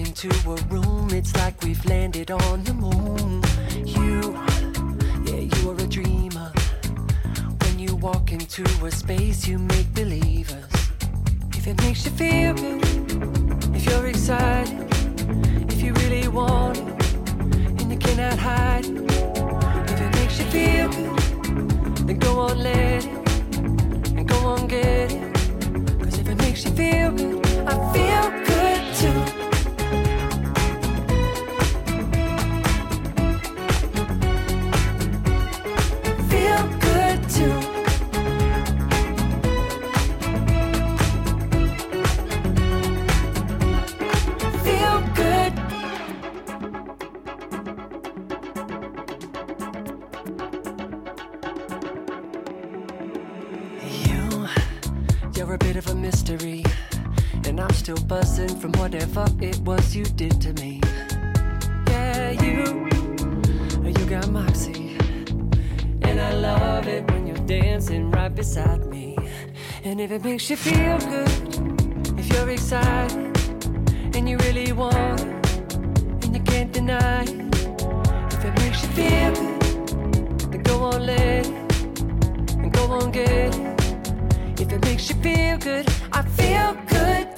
Into 0.09 0.29
a 0.49 0.55
room, 0.73 1.07
it's 1.11 1.35
like 1.35 1.61
we've 1.61 1.85
landed 1.85 2.31
on 2.31 2.63
the 2.63 2.73
moon. 2.73 3.43
You, 3.85 4.33
yeah, 5.23 5.41
you 5.53 5.69
are 5.69 5.75
a 5.75 5.87
dreamer. 5.87 6.51
When 7.61 7.77
you 7.77 7.95
walk 7.95 8.31
into 8.31 8.63
a 8.83 8.89
space, 8.89 9.47
you 9.47 9.59
make 9.59 9.93
believers. 9.93 10.65
If 11.55 11.67
it 11.67 11.77
makes 11.83 12.05
you 12.05 12.11
feel 12.11 12.55
good, 12.55 13.75
if 13.75 13.85
you're 13.85 14.07
excited, 14.07 14.79
if 15.71 15.79
you 15.83 15.93
really 15.93 16.27
want 16.27 16.79
it, 16.79 17.79
and 17.79 17.91
you 17.91 17.97
cannot 17.99 18.39
hide 18.39 18.85
it. 18.85 19.11
If 19.91 20.01
it 20.05 20.11
makes 20.19 20.39
you 20.39 20.45
feel 20.45 20.89
good, 20.89 21.97
then 22.07 22.17
go 22.17 22.39
on, 22.39 22.57
let 22.57 23.05
it, 23.05 23.11
and 24.17 24.27
go 24.27 24.37
on, 24.37 24.67
get 24.67 25.11
it. 25.11 25.33
Cause 26.03 26.17
if 26.17 26.27
it 26.27 26.37
makes 26.39 26.65
you 26.65 26.71
feel 26.71 27.11
good, 27.11 27.45
I 27.67 27.93
feel 27.93 28.31
good 28.31 28.48
right 68.29 68.35
beside 68.35 68.85
me. 68.85 69.15
And 69.83 69.99
if 69.99 70.11
it 70.11 70.23
makes 70.23 70.49
you 70.49 70.55
feel 70.55 70.97
good, 70.99 72.19
if 72.19 72.31
you're 72.31 72.49
excited, 72.49 73.35
and 74.15 74.29
you 74.29 74.37
really 74.37 74.71
want 74.71 75.21
it, 75.21 75.73
and 76.23 76.35
you 76.35 76.41
can't 76.43 76.71
deny 76.71 77.23
it. 77.23 77.29
If 78.33 78.45
it 78.45 78.53
makes 78.59 78.83
you 78.83 78.89
feel 78.99 79.31
good, 79.33 80.39
then 80.51 80.63
go 80.63 80.83
on, 80.83 81.05
let 81.05 81.45
it, 81.45 81.47
and 82.61 82.71
go 82.73 82.83
on, 82.85 83.11
get 83.11 83.29
it. 83.29 84.61
If 84.61 84.71
it 84.71 84.81
makes 84.85 85.09
you 85.09 85.15
feel 85.15 85.57
good, 85.57 85.87
I 86.11 86.21
feel 86.23 86.77
good 86.87 87.28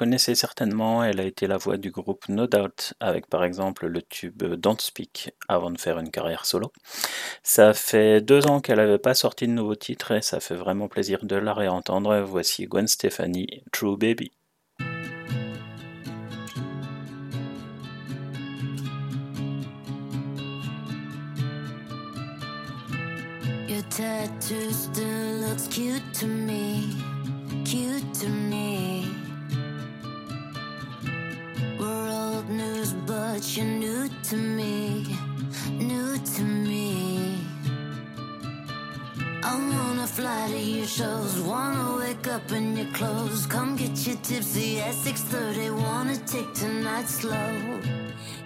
connaissez 0.00 0.34
certainement, 0.34 1.04
elle 1.04 1.20
a 1.20 1.24
été 1.24 1.46
la 1.46 1.58
voix 1.58 1.76
du 1.76 1.90
groupe 1.90 2.26
No 2.30 2.46
Doubt 2.46 2.94
avec 3.00 3.26
par 3.26 3.44
exemple 3.44 3.86
le 3.86 4.00
tube 4.00 4.42
Don't 4.42 4.80
Speak 4.80 5.34
avant 5.46 5.70
de 5.70 5.78
faire 5.78 5.98
une 5.98 6.10
carrière 6.10 6.46
solo. 6.46 6.72
Ça 7.42 7.74
fait 7.74 8.22
deux 8.22 8.46
ans 8.46 8.60
qu'elle 8.60 8.78
n'avait 8.78 8.96
pas 8.96 9.12
sorti 9.12 9.46
de 9.46 9.52
nouveau 9.52 9.74
titre 9.74 10.12
et 10.12 10.22
ça 10.22 10.40
fait 10.40 10.54
vraiment 10.54 10.88
plaisir 10.88 11.18
de 11.22 11.36
la 11.36 11.52
réentendre. 11.52 12.18
Voici 12.22 12.64
Gwen 12.64 12.86
Stefani, 12.86 13.62
True 13.72 13.98
Baby. 13.98 14.32
We're 31.80 32.10
old 32.10 32.50
news, 32.50 32.92
but 33.06 33.56
you're 33.56 33.64
new 33.64 34.10
to 34.24 34.36
me, 34.36 35.16
new 35.78 36.18
to 36.18 36.42
me. 36.42 37.38
I 39.42 39.54
wanna 39.54 40.06
fly 40.06 40.48
to 40.48 40.58
your 40.58 40.86
shows, 40.86 41.40
wanna 41.40 41.96
wake 41.96 42.26
up 42.26 42.52
in 42.52 42.76
your 42.76 42.92
clothes. 42.92 43.46
Come 43.46 43.76
get 43.76 43.96
you 44.06 44.14
tipsy 44.22 44.80
at 44.80 44.94
6:30, 44.94 45.70
wanna 45.70 46.18
take 46.18 46.52
tonight 46.52 47.08
slow. 47.08 47.80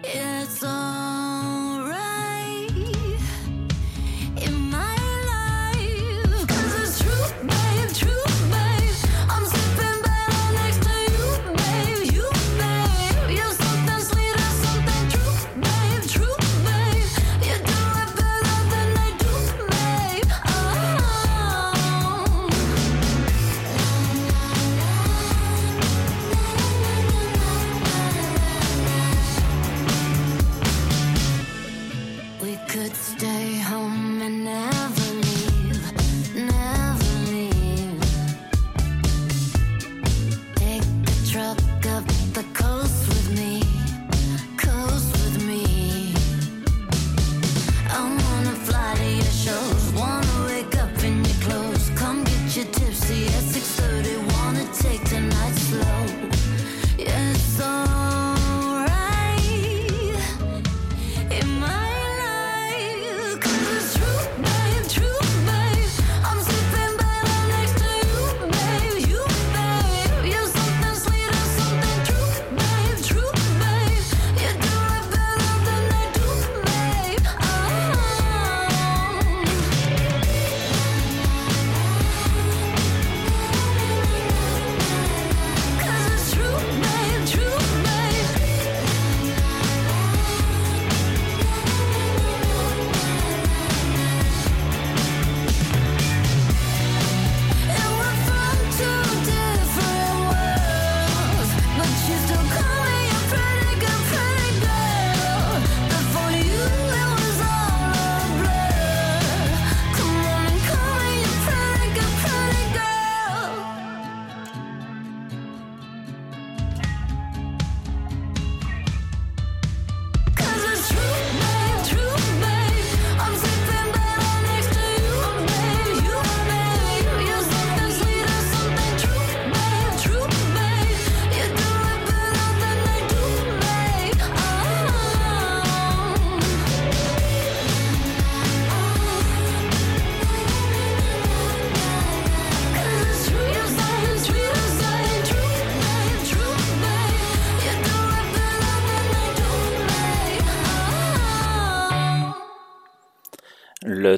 It's 0.05 0.63
alright 0.63 1.64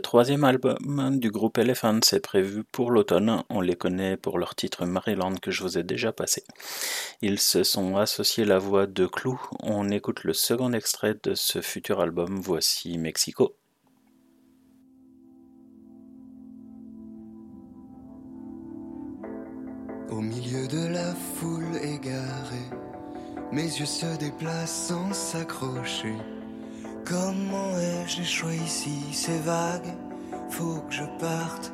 troisième 0.06 0.44
album 0.44 1.18
du 1.18 1.32
groupe 1.32 1.58
Elephant 1.58 1.98
est 2.12 2.20
prévu 2.20 2.62
pour 2.62 2.92
l'automne. 2.92 3.42
On 3.50 3.60
les 3.60 3.74
connaît 3.74 4.16
pour 4.16 4.38
leur 4.38 4.54
titre 4.54 4.86
Maryland 4.86 5.34
que 5.42 5.50
je 5.50 5.64
vous 5.64 5.78
ai 5.78 5.82
déjà 5.82 6.12
passé. 6.12 6.44
Ils 7.22 7.40
se 7.40 7.64
sont 7.64 7.96
associés 7.96 8.44
la 8.44 8.60
voix 8.60 8.86
de 8.86 9.04
Clou. 9.06 9.40
On 9.64 9.90
écoute 9.90 10.22
le 10.22 10.32
second 10.32 10.72
extrait 10.74 11.16
de 11.24 11.34
ce 11.34 11.60
futur 11.60 12.00
album. 12.00 12.38
Voici 12.40 12.98
Mexico. 12.98 13.56
Au 20.08 20.20
milieu 20.20 20.68
de 20.68 20.86
la 20.86 21.16
foule 21.16 21.78
égarée, 21.82 22.70
mes 23.50 23.64
yeux 23.64 23.86
se 23.86 24.16
déplacent 24.18 24.86
sans 24.86 25.12
s'accrocher. 25.12 26.14
Comment 27.08 27.70
ai-je 27.78 28.22
échoué 28.22 28.56
ici 28.56 28.98
C'est 29.12 29.38
vague, 29.44 29.94
faut 30.50 30.82
que 30.88 30.92
je 30.92 31.04
parte. 31.20 31.72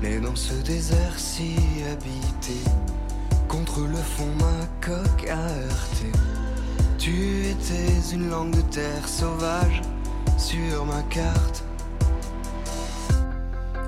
Mais 0.00 0.20
dans 0.20 0.36
ce 0.36 0.54
désert 0.62 1.18
si 1.18 1.56
habité, 1.90 2.60
contre 3.48 3.80
le 3.80 3.96
fond 3.96 4.30
ma 4.38 4.64
coque 4.80 5.28
a 5.28 5.40
heurté. 5.40 6.12
Tu 6.98 7.46
étais 7.46 8.14
une 8.14 8.30
langue 8.30 8.54
de 8.54 8.62
terre 8.70 9.08
sauvage 9.08 9.82
sur 10.38 10.86
ma 10.86 11.02
carte. 11.10 11.64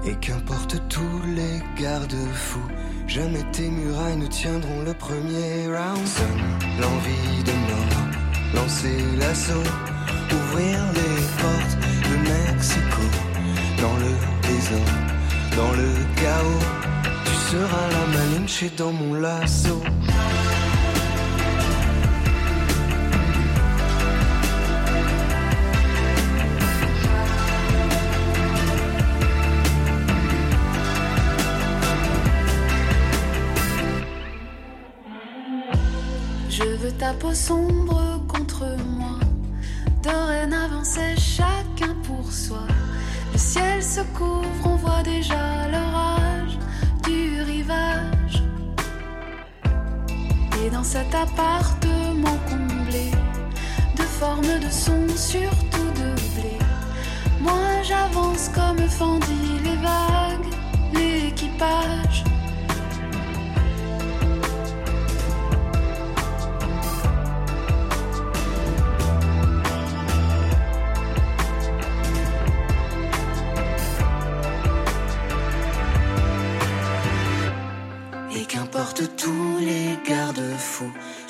Et 0.05 0.16
qu'importe 0.16 0.83
tous 0.89 1.23
les 1.37 1.62
garde-fous, 1.81 2.68
jamais 3.07 3.45
tes 3.53 3.68
murailles 3.68 4.16
ne 4.16 4.27
tiendront 4.27 4.83
le 4.83 4.95
premier 4.95 5.68
round. 5.68 6.09
L'envie 6.81 7.45
de 7.45 7.53
mort, 7.53 7.91
lancer 8.55 8.98
l'assaut, 9.18 9.68
ouvrir 10.32 10.78
les 10.94 11.16
portes 11.40 11.76
de 12.09 12.14
Mexico. 12.30 13.03
Dans 13.80 13.96
le 14.05 14.12
désordre, 14.46 14.98
dans 15.57 15.72
le 15.72 15.90
chaos, 16.20 16.66
tu 17.24 17.34
seras 17.50 17.88
la 17.96 18.07
malinche 18.16 18.64
dans 18.76 18.92
mon 18.92 19.14
lasso. 19.14 19.80
Je 36.48 36.64
veux 36.64 36.92
ta 36.92 37.12
peau 37.14 37.34
sombre 37.34 38.12
contre 38.33 38.66
moi. 38.97 39.18
Dorénavant, 40.03 40.85
c'est 40.85 41.18
chacun 41.18 41.95
pour 42.03 42.33
soi. 42.33 42.66
Le 43.33 43.39
ciel 43.39 43.83
se 43.83 44.01
couvre, 44.16 44.49
on 44.64 44.76
voit 44.76 45.03
déjà 45.03 45.68
l'orage 45.68 46.59
du 47.05 47.43
rivage. 47.43 48.43
Et 50.64 50.70
dans 50.70 50.85
cet 50.85 51.14
appartement 51.14 52.39
comblé 52.49 53.11
de 53.97 54.03
formes 54.03 54.59
de 54.61 54.70
son, 54.70 55.09
surtout 55.16 55.91
de 56.01 56.14
blé, 56.35 56.59
moi 57.41 57.83
j'avance 57.83 58.51
comme 58.55 58.87
fendit 58.89 59.59
les 59.64 59.76
vagues, 59.76 60.53
l'équipage. 60.95 62.24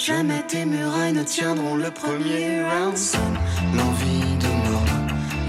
Jamais 0.04 0.42
tes 0.48 0.64
murailles 0.64 1.12
ne 1.12 1.22
tiendront 1.22 1.76
le 1.76 1.90
premier 1.90 2.62
round. 2.62 2.96
L'envie 3.76 4.36
de 4.44 4.50
mort, 4.68 4.94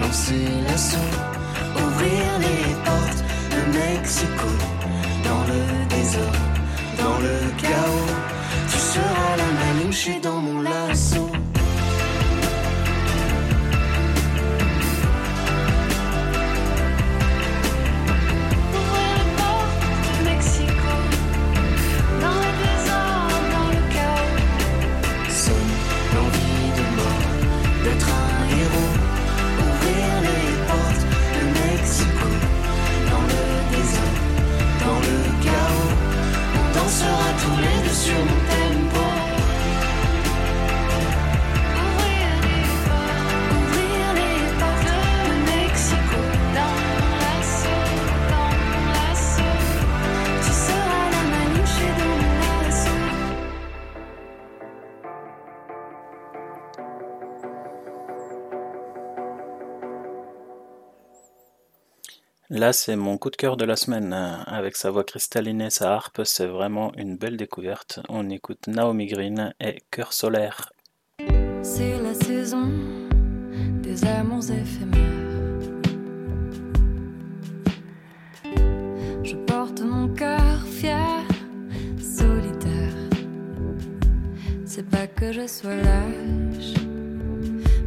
lancer 0.01 0.45
l'assaut, 0.68 1.14
ouvrir 1.76 2.26
les 2.45 2.66
portes 2.86 3.24
de 3.54 3.62
Mexico. 3.78 4.49
Dans 5.24 5.43
le 5.51 5.62
désordre, 5.95 6.45
dans 6.97 7.18
le 7.20 7.38
chaos, 7.62 8.14
tu 8.70 8.78
seras 8.78 9.38
la 9.38 9.49
malinche 9.60 10.22
dans 10.22 10.39
mon 10.39 10.62
lasso. 10.62 11.22
Là, 62.56 62.72
c'est 62.72 62.95
mon 62.95 63.18
coup 63.18 63.32
de 63.32 63.36
cœur 63.36 63.58
de 63.58 63.66
la 63.66 63.76
semaine. 63.76 64.14
euh, 64.14 64.36
Avec 64.45 64.76
sa 64.76 64.91
voix 64.91 65.04
cristalline 65.04 65.60
et 65.60 65.72
sa 65.72 65.95
harpe, 65.95 66.22
c'est 66.24 66.45
vraiment 66.45 66.91
une 66.95 67.18
belle 67.18 67.36
découverte. 67.36 67.99
On 68.10 68.30
écoute 68.30 68.68
Naomi 68.68 69.08
Green 69.08 69.56
et 69.60 69.80
Cœur 69.89 70.14
solaire. 70.14 70.72
C'est 71.64 71.99
la 71.99 72.14
saison 72.14 72.70
des 73.82 74.06
amours 74.06 74.51
éphémères. 74.51 75.01
Je 79.24 79.36
porte 79.47 79.82
mon 79.82 80.10
cœur 80.10 80.62
fier, 80.68 81.24
solitaire. 81.99 82.93
C'est 84.64 84.88
pas 84.88 85.08
que 85.08 85.32
je 85.32 85.47
sois 85.47 85.76
lâche, 85.76 86.76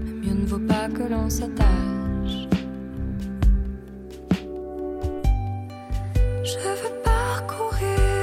mais 0.04 0.26
mieux 0.26 0.34
ne 0.34 0.44
vaut 0.44 0.58
pas 0.58 0.88
que 0.88 1.04
l'on 1.04 1.30
s'attache. 1.30 2.05
Je 6.46 6.58
veux 6.60 7.02
parcourir 7.02 8.15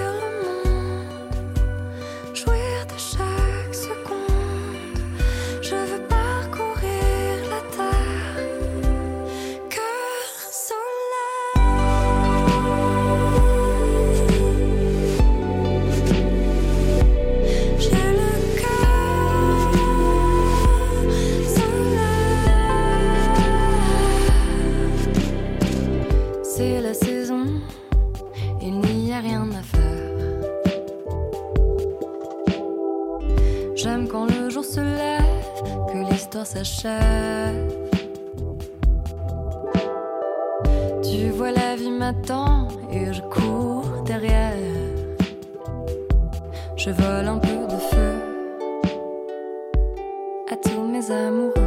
s'achève. 36.46 37.72
Tu 41.02 41.30
vois, 41.30 41.52
la 41.52 41.76
vie 41.76 41.92
m'attend 41.92 42.68
et 42.92 43.14
je 43.14 43.22
cours 43.22 44.04
derrière. 44.06 44.54
Je 46.76 46.90
vole 46.90 47.28
un 47.28 47.38
peu 47.38 47.68
de 47.68 47.78
feu 47.92 48.14
à 50.52 50.56
tous 50.58 50.82
mes 50.82 51.12
amoureux. 51.12 51.63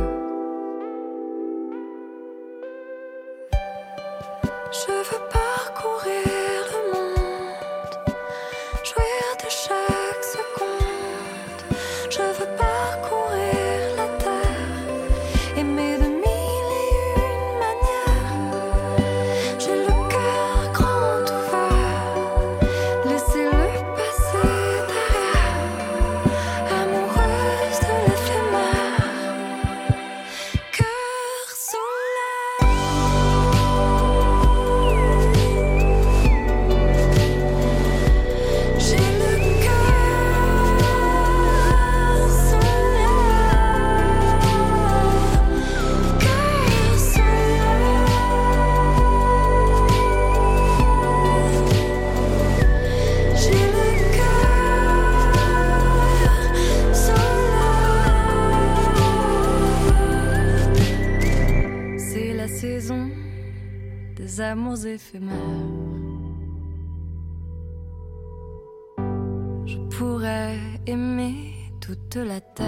Aimer 70.86 71.54
toute 71.80 72.16
la 72.16 72.40
terre, 72.40 72.66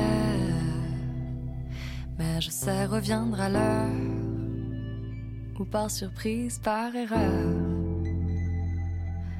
mais 2.19 2.41
je 2.41 2.51
sais 2.51 2.85
reviendre 2.85 3.41
à 3.41 3.49
l'heure, 3.49 3.91
ou 5.59 5.65
par 5.65 5.91
surprise, 5.91 6.59
par 6.59 6.95
erreur. 6.95 7.55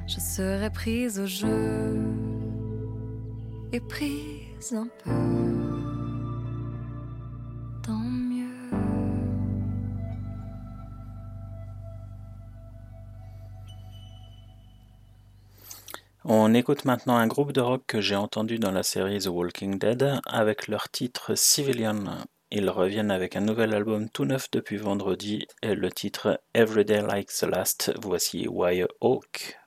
Je 0.07 0.19
serai 0.19 0.69
prise 0.69 1.19
au 1.19 1.27
jeu 1.27 1.99
et 3.71 3.79
prise 3.79 4.73
un 4.73 4.87
peu. 5.03 5.58
On 16.31 16.53
écoute 16.53 16.85
maintenant 16.85 17.15
un 17.15 17.25
groupe 17.25 17.53
de 17.53 17.59
rock 17.59 17.81
que 17.87 18.01
j'ai 18.01 18.15
entendu 18.15 18.59
dans 18.59 18.69
la 18.69 18.83
série 18.83 19.17
The 19.17 19.29
Walking 19.29 19.79
Dead 19.79 20.19
avec 20.27 20.67
leur 20.67 20.87
titre 20.89 21.33
Civilian. 21.33 22.03
Ils 22.51 22.69
reviennent 22.69 23.09
avec 23.09 23.35
un 23.35 23.41
nouvel 23.41 23.73
album 23.73 24.11
tout 24.11 24.25
neuf 24.25 24.51
depuis 24.51 24.77
vendredi 24.77 25.47
et 25.63 25.73
le 25.73 25.91
titre 25.91 26.39
Everyday 26.53 27.01
Like 27.01 27.29
the 27.29 27.45
Last. 27.45 27.93
Voici 27.99 28.47
Wire 28.47 28.89
Hawk. 29.01 29.57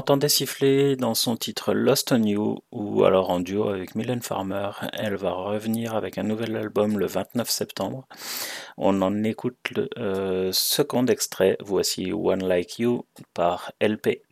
L'entendait 0.00 0.30
siffler 0.30 0.96
dans 0.96 1.12
son 1.12 1.36
titre 1.36 1.74
Lost 1.74 2.10
on 2.10 2.22
You, 2.22 2.60
ou 2.72 3.04
alors 3.04 3.28
en 3.28 3.38
duo 3.38 3.68
avec 3.68 3.94
Mylène 3.94 4.22
Farmer. 4.22 4.70
Elle 4.94 5.16
va 5.16 5.32
revenir 5.32 5.94
avec 5.94 6.16
un 6.16 6.22
nouvel 6.22 6.56
album 6.56 6.98
le 6.98 7.04
29 7.04 7.50
septembre. 7.50 8.08
On 8.78 9.02
en 9.02 9.22
écoute 9.24 9.58
le 9.76 9.90
euh, 9.98 10.52
second 10.52 11.04
extrait. 11.04 11.58
Voici 11.60 12.14
One 12.14 12.42
Like 12.42 12.78
You 12.78 13.04
par 13.34 13.72
LP. 13.78 14.22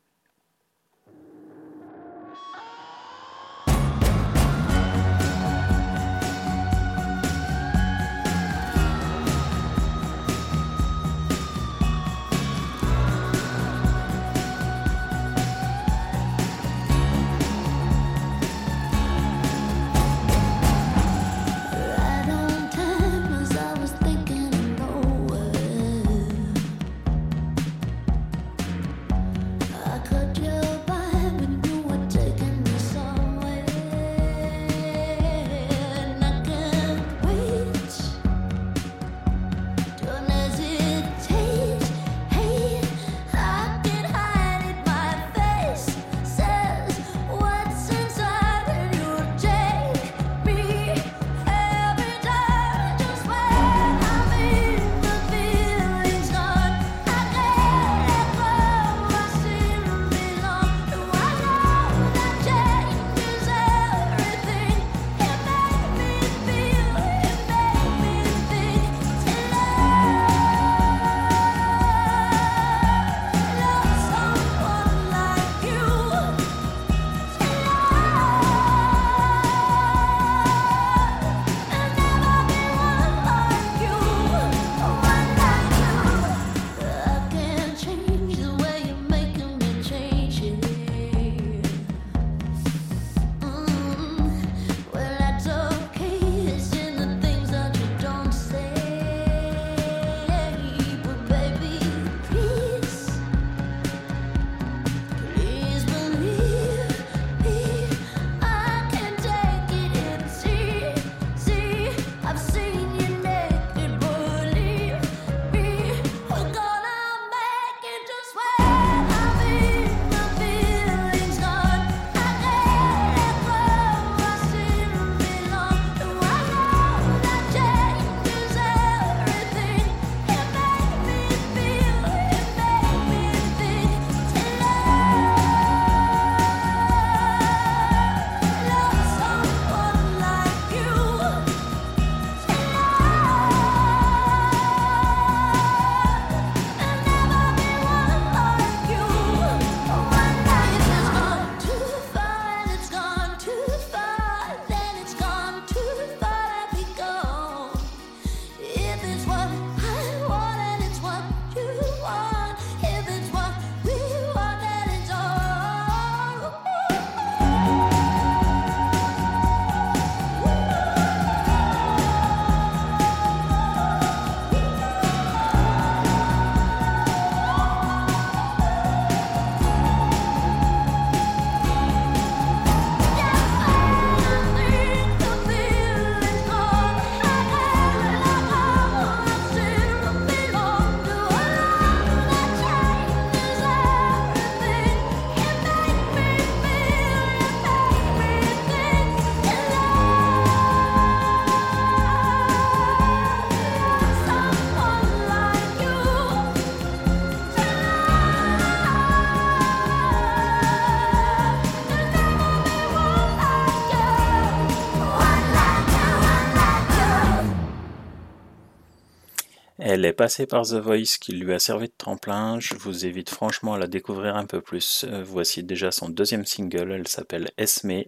Elle 219.98 220.04
est 220.04 220.12
passée 220.12 220.46
par 220.46 220.62
The 220.62 220.74
Voice 220.74 221.18
qui 221.20 221.32
lui 221.32 221.52
a 221.52 221.58
servi 221.58 221.88
de 221.88 221.94
tremplin. 221.98 222.60
Je 222.60 222.76
vous 222.76 223.04
évite 223.04 223.30
franchement 223.30 223.74
à 223.74 223.78
la 223.78 223.88
découvrir 223.88 224.36
un 224.36 224.46
peu 224.46 224.60
plus. 224.60 225.04
Euh, 225.08 225.24
voici 225.24 225.64
déjà 225.64 225.90
son 225.90 226.08
deuxième 226.08 226.46
single. 226.46 226.92
Elle 226.92 227.08
s'appelle 227.08 227.50
Esme 227.56 227.90
et 227.90 228.06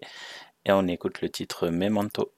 on 0.69 0.87
écoute 0.87 1.21
le 1.21 1.29
titre 1.29 1.67
Memento. 1.67 2.33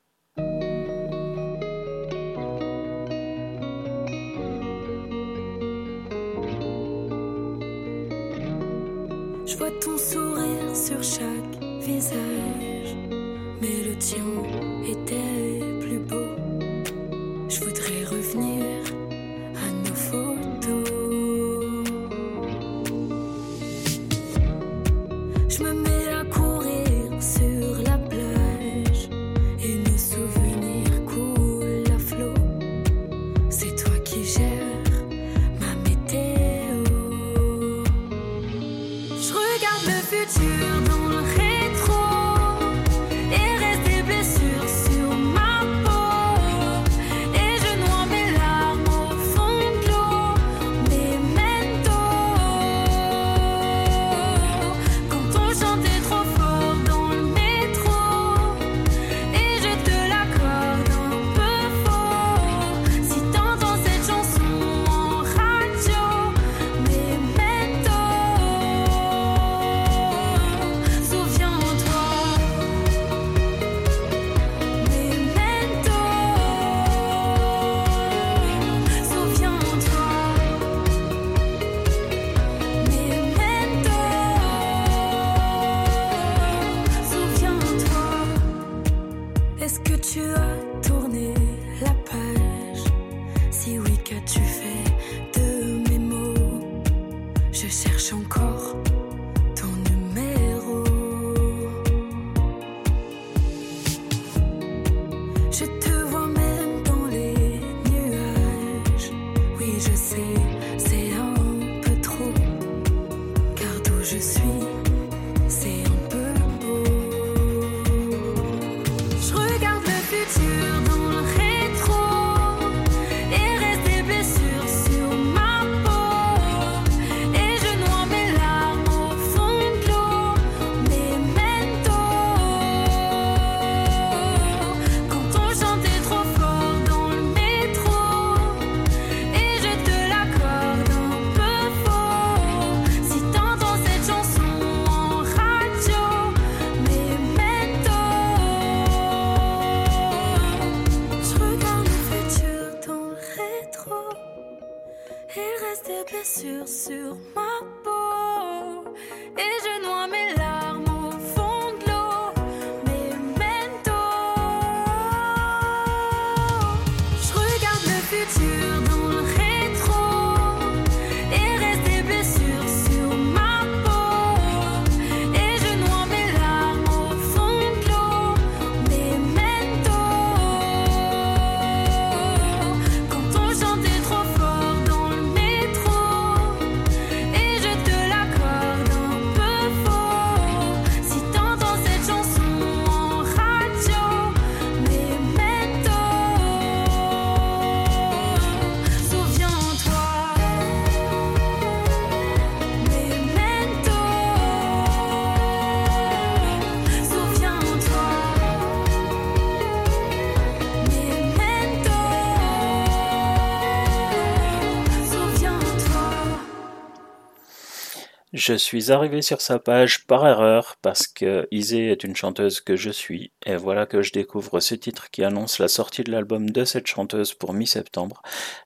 Je 218.45 218.55
suis 218.55 218.91
arrivé 218.91 219.23
sur 219.23 219.41
sa 219.41 219.61
page 219.61 220.05
par 220.05 220.27
erreur 220.27 220.75
parce 220.83 221.07
que 221.07 221.47
Isée 221.53 221.93
est 221.93 222.03
une 222.03 222.17
chanteuse 222.17 222.61
que 222.61 222.75
je 222.75 222.91
suis 222.91 223.31
et 223.47 223.55
voilà 223.55 223.87
que 223.87 224.03
je 224.03 224.11
découvre 224.11 224.59
ce 224.59 224.75
titre 224.75 225.13
qui 225.13 225.23
annonce 225.23 225.61
la 225.61 225.69
sortie 225.69 226.03
de 226.03 226.11
l'album 226.11 226.51
de 226.51 226.65
cette 226.65 226.89
chanteuse 226.89 227.35
pour 227.35 227.55
mi-septembre. 227.55 228.21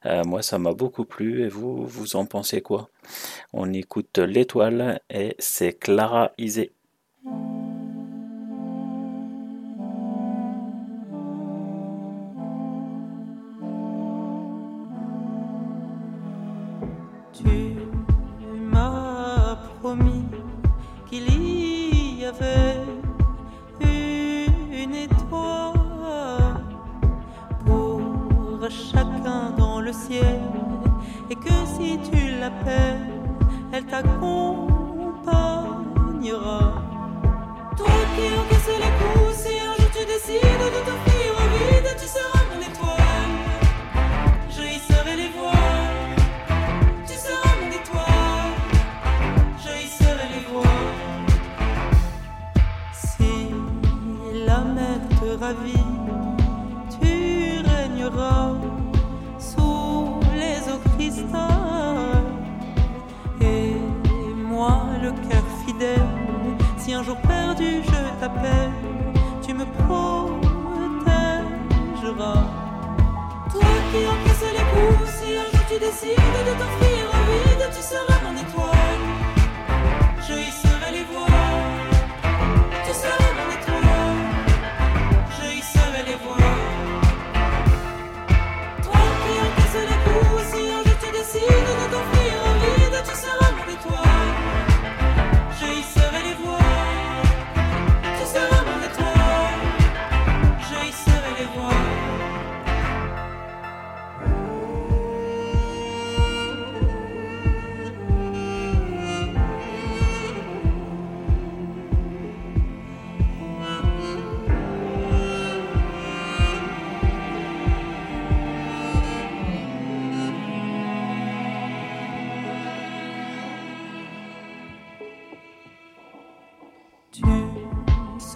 Euh, 0.06 0.24
moi 0.24 0.40
ça 0.40 0.58
m'a 0.58 0.72
beaucoup 0.72 1.04
plu 1.04 1.44
et 1.44 1.48
vous, 1.48 1.86
vous 1.86 2.16
en 2.16 2.24
pensez 2.24 2.62
quoi? 2.62 2.88
On 3.52 3.70
écoute 3.74 4.16
l'étoile 4.16 5.02
et 5.10 5.36
c'est 5.38 5.74
Clara 5.74 6.32
Isée. 6.38 6.72
tu 32.10 32.20
l'appelles, 32.40 33.06
elle 33.72 33.86
t'accompagnera. 33.86 36.60
Toi 37.76 37.98
qui 38.14 38.24
encaisses 38.40 38.76
les 38.84 38.94
coups, 38.98 39.34
si 39.42 39.52
un 39.60 39.74
jour 39.78 39.90
tu 39.96 40.02
décides 40.12 40.66
de 40.74 40.80
t'offrir 40.86 41.28
au 41.40 41.46
vide, 41.54 41.90
tu 42.00 42.06
seras 42.06 42.44
mon 42.50 42.60
étoile. 42.70 43.34
Je 44.50 44.62
hisserai 44.62 45.14
les 45.16 45.30
voiles. 45.36 45.86
ravit. 55.46 55.85
Un 66.96 67.02
jour 67.02 67.16
perdu 67.18 67.82
je 67.84 68.20
t'appelle, 68.20 68.72
tu 69.46 69.52
me 69.52 69.66
protégeras. 69.66 70.04
Toi 73.52 73.74
qui 73.90 74.06
encaisses 74.06 74.52
les 74.56 74.66
coups, 74.72 75.10
si 75.18 75.28
un 75.36 75.46
jour 75.52 75.64
tu 75.68 75.76
décides 75.78 76.38
de 76.46 76.52
t'enfuir 76.58 77.04
vide, 77.28 77.64
tu 77.74 77.82
seras 77.82 78.18
mon 78.24 78.34
étoile. 78.44 79.04
Je 80.26 80.34
hisserai 80.48 80.65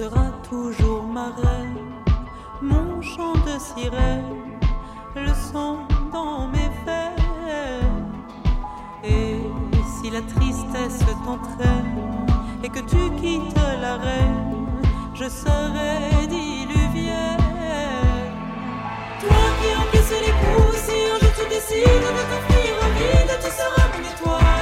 seras 0.01 0.33
toujours 0.49 1.03
ma 1.03 1.27
reine, 1.43 1.93
mon 2.63 3.03
chant 3.03 3.35
de 3.49 3.57
sirène, 3.59 4.59
le 5.15 5.33
son 5.53 5.81
dans 6.11 6.49
mes 6.49 6.71
veines. 6.87 8.15
Et 9.05 9.37
si 9.93 10.11
la 10.11 10.23
tristesse 10.23 11.05
t'entraîne 11.25 12.27
et 12.65 12.71
que 12.71 12.83
tu 12.93 13.03
quittes 13.21 13.61
la 13.87 13.97
reine, 13.97 14.67
je 15.13 15.29
serai 15.29 16.27
diluvienne. 16.29 17.51
Toi 19.21 19.43
qui 19.59 19.69
encaisses 19.83 20.17
les 20.27 20.35
coups, 20.41 20.79
si 20.87 20.97
un 21.13 21.19
jour 21.21 21.33
tu 21.39 21.47
décides 21.55 22.09
de 22.19 22.23
t'enfuir 22.31 22.73
au 22.85 22.91
vide, 22.97 23.33
tu 23.45 23.51
seras 23.59 23.89
mon 23.93 24.03
étoile. 24.13 24.60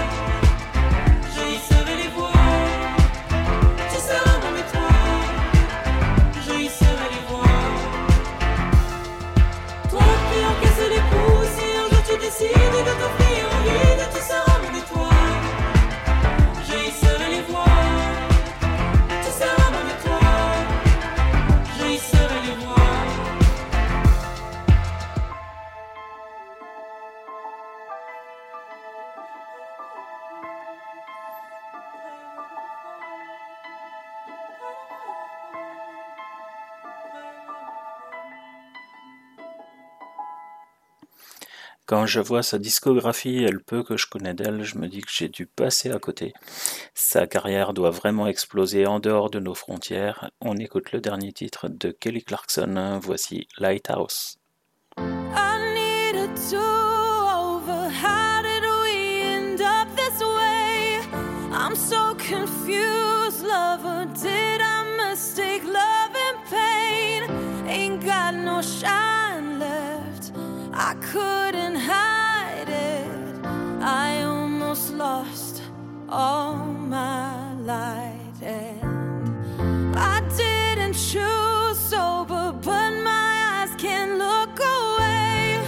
Quand 41.89 42.05
je 42.05 42.21
vois 42.21 42.43
sa 42.43 42.59
discographie 42.59 43.45
et 43.45 43.51
le 43.51 43.61
peu 43.61 43.83
que 43.83 43.97
je 43.97 44.07
connais 44.07 44.35
d'elle, 44.35 44.63
je 44.63 44.77
me 44.77 44.89
dis 44.89 45.01
que 45.01 45.11
j'ai 45.11 45.29
dû 45.29 45.47
passer 45.47 45.91
à 45.91 45.99
côté. 45.99 46.35
Sa 46.93 47.27
carrière 47.27 47.73
doit 47.73 47.89
vraiment 47.89 48.27
exploser 48.27 48.87
en 48.87 49.01
dehors 49.01 49.31
de 49.31 49.41
nos 49.41 49.55
frontières. 49.55 50.31
On 50.43 50.59
écoute 50.59 50.93
le 50.93 51.01
dernier 51.01 51.33
titre 51.33 51.69
de 51.69 51.91
Kelly 51.91 52.23
Clarkson. 52.23 53.01
Voici 53.03 53.49
Lighthouse. 53.57 54.37
I 54.99 55.57
need 55.75 56.17
a? 56.17 56.29
I'm 61.51 61.75
so 61.75 62.15
confused, 62.15 63.43
lover. 63.43 64.07
Did 64.23 64.61
I 64.61 65.09
mistake 65.09 65.65
love 65.65 66.15
and 66.15 66.39
pain? 66.51 67.67
Ain't 67.67 68.05
got 68.05 68.35
no 68.35 68.61
shine 68.61 69.28
all 76.09 76.57
my 76.57 77.53
light 77.55 78.43
and 78.43 79.97
I 79.97 80.21
didn't 80.37 80.95
choose 80.95 81.79
sober, 81.79 82.53
but 82.53 82.93
my 83.03 83.65
eyes 83.67 83.75
can't 83.77 84.19
look 84.19 84.59
away. 84.59 85.61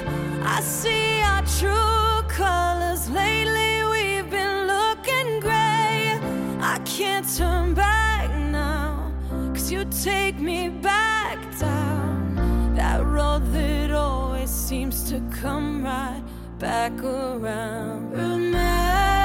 I 0.42 0.60
see 0.62 1.20
our 1.20 1.42
true 1.58 2.28
colors. 2.28 3.10
Lately, 3.10 3.84
we've 3.90 4.30
been 4.30 4.66
looking 4.66 5.40
gray. 5.40 6.18
I 6.60 6.78
can't 6.84 7.26
turn 7.36 7.74
back 7.74 8.30
now, 8.34 9.12
cause 9.52 9.70
you 9.70 9.84
take 10.02 10.38
me 10.38 10.68
back 10.68 11.38
down 11.58 12.74
that 12.76 13.04
road 13.04 13.42
that 13.52 13.90
always 13.90 14.50
seems 14.50 15.10
to 15.10 15.20
come 15.30 15.84
right 15.84 16.22
back 16.58 16.92
around. 17.02 18.12
Remember 18.12 19.19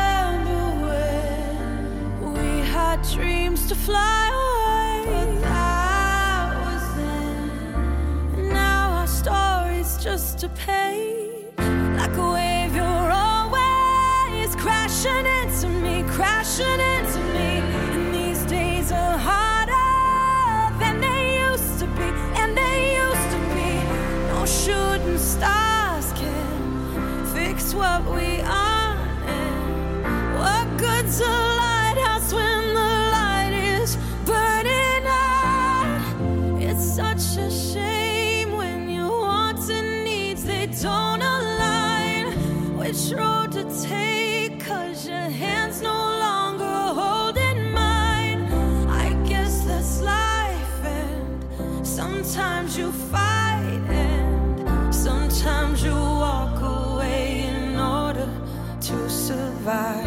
we 2.98 3.16
dreams 3.16 3.68
to 3.68 3.76
fly 3.76 4.28
away? 4.28 5.26
But 5.26 5.42
that 5.42 6.56
was 6.66 6.96
then. 6.96 8.50
Now 8.50 9.00
our 9.00 9.08
story's 9.08 9.98
just 10.04 10.44
a 10.44 10.50
page. 10.50 11.46
Like 11.58 12.16
a 12.16 12.32
wave, 12.32 12.76
you're 12.76 13.12
always 13.12 14.56
crashing 14.56 15.26
into 15.26 15.70
me, 15.70 16.04
crashing 16.08 16.80
into 16.96 17.20
me. 17.34 17.60
And 17.96 18.14
these 18.14 18.46
days 18.46 18.92
are 18.92 19.18
harder 19.18 20.80
than 20.80 21.02
they 21.02 21.40
used 21.50 21.80
to 21.80 21.88
be, 21.88 22.10
and 22.42 22.56
they 22.58 22.96
used 22.96 23.30
to 23.32 23.40
be. 23.56 23.72
No 24.34 24.46
shooting 24.46 25.18
stars 25.18 26.12
can 26.14 27.26
fix 27.34 27.74
what 27.74 28.04
we 28.06 28.42
are. 28.42 28.96
And 29.28 30.40
what 30.40 30.78
good's 30.78 31.20
a 31.22 31.45
sometimes 52.36 52.78
you 52.78 52.91
fight, 52.91 53.82
and 53.88 54.94
sometimes 54.94 55.82
you 55.82 55.94
walk 55.94 56.62
away 56.62 57.48
in 57.48 57.80
order 57.80 58.30
to 58.82 59.10
survive. 59.10 60.05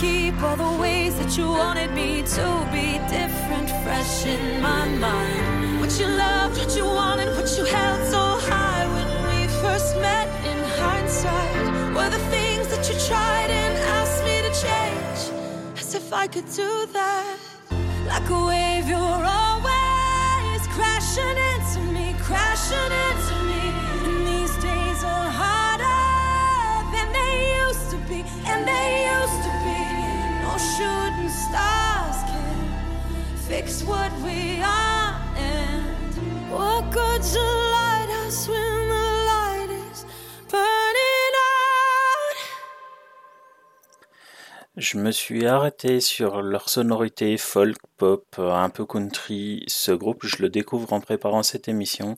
Keep 0.00 0.42
all 0.42 0.56
the 0.56 0.80
ways 0.80 1.14
that 1.18 1.36
you 1.36 1.46
wanted 1.46 1.92
me 1.92 2.22
to 2.22 2.46
be 2.72 2.96
different, 3.16 3.68
fresh 3.84 4.24
in 4.24 4.62
my 4.62 4.88
mind. 5.06 5.78
What 5.80 5.92
you 6.00 6.06
loved, 6.06 6.56
what 6.56 6.74
you 6.74 6.86
wanted, 6.86 7.28
what 7.36 7.50
you 7.58 7.64
held 7.66 8.00
so 8.08 8.24
high 8.48 8.86
when 8.96 9.10
we 9.28 9.46
first 9.60 9.94
met 9.96 10.28
in 10.50 10.58
hindsight 10.80 11.64
were 11.94 12.08
the 12.08 12.24
things 12.34 12.66
that 12.72 12.82
you 12.88 12.96
tried 13.08 13.50
and 13.50 13.74
asked 13.98 14.24
me 14.24 14.36
to 14.46 14.52
change. 14.64 15.20
As 15.78 15.94
if 15.94 16.14
I 16.14 16.26
could 16.26 16.48
do 16.64 16.72
that. 16.98 17.36
Like 18.08 18.28
a 18.30 18.40
wave, 18.50 18.88
you're 18.88 19.24
always 19.40 20.62
crashing 20.76 21.38
into 21.52 21.80
me, 21.96 22.14
crashing 22.28 22.92
into 23.04 23.36
me. 23.50 23.64
And 24.06 24.18
these 24.30 24.54
days 24.64 24.98
are 25.12 25.30
harder 25.42 26.00
than 26.94 27.08
they 27.18 27.34
used 27.66 27.90
to 27.92 27.98
be, 28.08 28.24
and 28.50 28.66
they 28.66 28.88
used 29.20 29.42
to 29.44 29.50
be. 29.50 29.59
Stars 30.58 32.22
can 32.26 33.36
fix 33.48 33.82
what 33.84 34.10
we 34.22 34.60
are. 34.60 35.14
And 35.36 36.50
what 36.50 36.84
when 36.94 37.22
the 37.22 37.38
light 37.72 39.70
is? 39.70 40.04
Je 44.76 44.96
me 44.96 45.10
suis 45.10 45.46
arrêté 45.46 46.00
sur 46.00 46.40
leur 46.40 46.70
sonorité 46.70 47.36
folk, 47.36 47.76
pop, 47.98 48.24
un 48.38 48.70
peu 48.70 48.86
country. 48.86 49.64
Ce 49.66 49.92
groupe, 49.92 50.24
je 50.24 50.40
le 50.40 50.48
découvre 50.48 50.92
en 50.92 51.00
préparant 51.00 51.42
cette 51.42 51.68
émission 51.68 52.16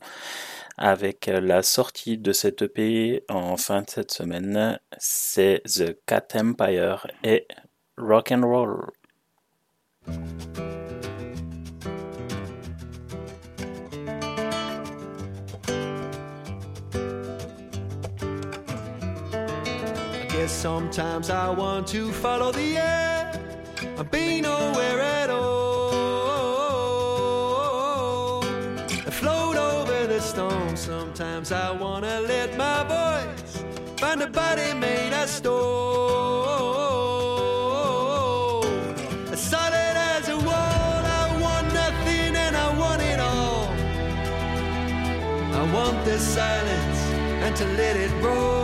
avec 0.77 1.25
la 1.25 1.61
sortie 1.61 2.17
de 2.17 2.31
cette 2.31 2.61
EP 2.61 3.25
en 3.27 3.57
fin 3.57 3.81
de 3.81 3.89
cette 3.89 4.11
semaine. 4.11 4.79
C'est 4.97 5.61
The 5.65 5.97
Cat 6.05 6.27
Empire 6.35 7.07
et 7.23 7.47
Rock 7.97 8.31
and 8.31 8.43
Roll. 8.43 8.89
I 10.07 10.15
guess 20.29 20.51
sometimes 20.51 21.29
I 21.29 21.49
want 21.51 21.87
to 21.89 22.11
follow 22.11 22.51
the 22.51 22.77
air 22.77 23.31
and 23.97 24.09
be 24.09 24.41
nowhere 24.41 24.99
at 24.99 25.29
all. 25.29 25.93
And 28.89 29.13
float 29.13 29.55
over 29.55 30.07
the 30.07 30.19
stone. 30.19 30.75
Sometimes 30.75 31.51
I 31.51 31.69
wanna 31.71 32.21
let 32.21 32.57
my 32.57 32.83
voice 32.83 33.63
find 33.97 34.23
a 34.23 34.27
body 34.27 34.73
made 34.73 35.13
of 35.13 35.29
stone. 35.29 36.42
To 47.63 47.69
let 47.77 47.95
it 47.95 48.11
roll. 48.21 48.62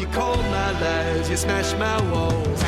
You 0.00 0.06
called 0.08 0.44
my 0.46 0.72
lies, 0.80 1.30
you 1.30 1.36
smashed 1.36 1.78
my 1.78 2.00
walls. 2.10 2.65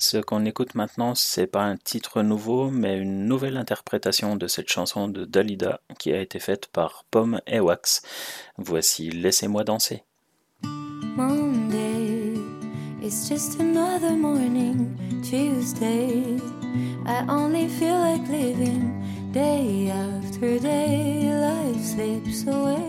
Ce 0.00 0.16
qu'on 0.16 0.44
écoute 0.44 0.76
maintenant, 0.76 1.16
c'est 1.16 1.48
pas 1.48 1.64
un 1.64 1.76
titre 1.76 2.22
nouveau, 2.22 2.70
mais 2.70 2.96
une 2.96 3.26
nouvelle 3.26 3.56
interprétation 3.56 4.36
de 4.36 4.46
cette 4.46 4.68
chanson 4.68 5.08
de 5.08 5.24
Dalida 5.24 5.80
qui 5.98 6.12
a 6.12 6.20
été 6.20 6.38
faite 6.38 6.68
par 6.68 7.04
Pomme 7.10 7.40
et 7.48 7.58
Wax. 7.58 8.02
Voici 8.58 9.10
Laissez-moi 9.10 9.64
danser. 9.64 10.04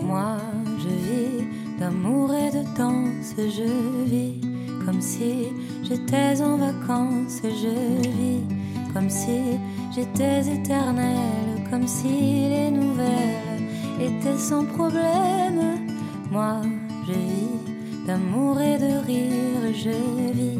Moi, 0.03 0.37
je 0.77 0.89
vis 0.89 1.79
d'amour 1.79 2.35
et 2.35 2.51
de 2.51 2.63
danse. 2.77 3.33
Je 3.37 4.05
vis 4.05 4.48
comme 4.85 5.01
si 5.01 5.47
j'étais 5.83 6.41
en 6.41 6.57
vacances. 6.57 7.41
Je 7.43 8.07
vis 8.09 8.43
comme 8.93 9.09
si 9.09 9.59
j'étais 9.95 10.41
éternelle. 10.41 11.49
Comme 11.69 11.87
si 11.87 12.49
les 12.49 12.71
nouvelles 12.71 13.61
étaient 14.01 14.37
sans 14.37 14.65
problème. 14.65 15.87
Moi, 16.31 16.61
je 17.07 17.13
vis 17.13 18.05
d'amour 18.07 18.59
et 18.59 18.77
de 18.77 19.05
rire. 19.05 19.73
Je 19.73 19.91
vis 20.33 20.59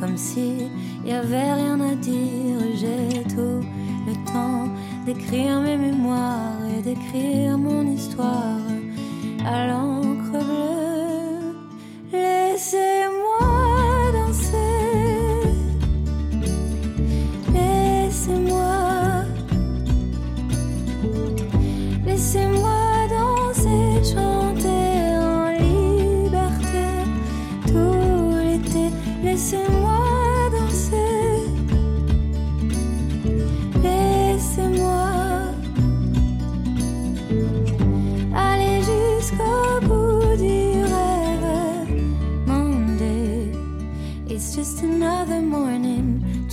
comme 0.00 0.16
si 0.16 0.70
y 1.04 1.12
avait 1.12 1.52
rien 1.52 1.78
à 1.80 1.94
dire. 1.94 2.58
J'ai 2.74 3.22
tout 3.24 3.60
le 4.06 4.14
temps 4.32 4.68
d'écrire 5.04 5.60
mes 5.60 5.76
mémoires 5.76 6.60
et 6.76 6.82
d'écrire 6.82 7.58
mon 7.58 7.86
histoire 7.86 8.60
à 9.46 9.66
l'encre 9.68 10.32
bleue. 10.32 11.54
Laissez-moi 12.12 13.55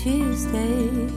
Tuesday, 0.03 1.07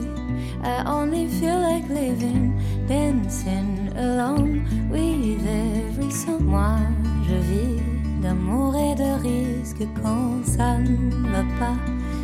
I 0.63 0.81
only 0.87 1.27
feel 1.27 1.59
like 1.59 1.89
living, 1.89 2.55
dancing 2.87 3.91
along 3.97 4.63
with 4.89 5.45
every. 5.45 6.07
Moi, 6.39 6.79
je 7.27 7.35
vis 7.35 7.81
d'amour 8.21 8.77
et 8.77 8.95
de 8.95 9.11
risque 9.27 9.85
quand 10.01 10.41
ça 10.45 10.77
ne 10.77 11.27
va 11.33 11.43
pas. 11.59 11.75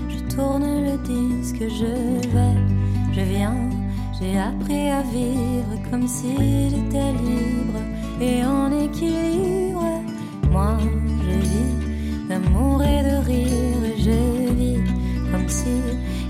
Je 0.07 0.19
tourne 0.33 0.63
le 0.63 0.95
disque, 1.03 1.63
je 1.67 2.29
vais, 2.29 2.57
je 3.11 3.21
viens. 3.21 3.69
J'ai 4.17 4.39
appris 4.39 4.89
à 4.89 5.01
vivre 5.01 5.75
comme 5.91 6.07
si 6.07 6.69
j'étais 6.69 7.11
libre 7.11 7.81
et 8.21 8.41
en 8.45 8.71
équilibre. 8.71 10.01
Moi, 10.49 10.77
je 11.27 11.39
vis 11.45 12.29
d'amour 12.29 12.81
et 12.83 13.03
de 13.03 13.15
rire. 13.25 13.97
Je 13.97 14.53
vis 14.53 14.79
comme 15.29 15.49
si 15.49 15.81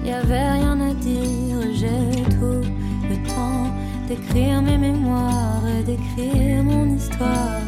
y 0.06 0.12
avait 0.12 0.52
rien 0.52 0.80
à 0.80 0.94
dire. 0.94 1.58
J'ai 1.74 2.24
tout 2.36 2.62
le 3.10 3.28
temps 3.28 3.68
d'écrire 4.08 4.62
mes 4.62 4.78
mémoires 4.78 5.64
et 5.68 5.84
d'écrire 5.84 6.64
mon 6.64 6.96
histoire 6.96 7.62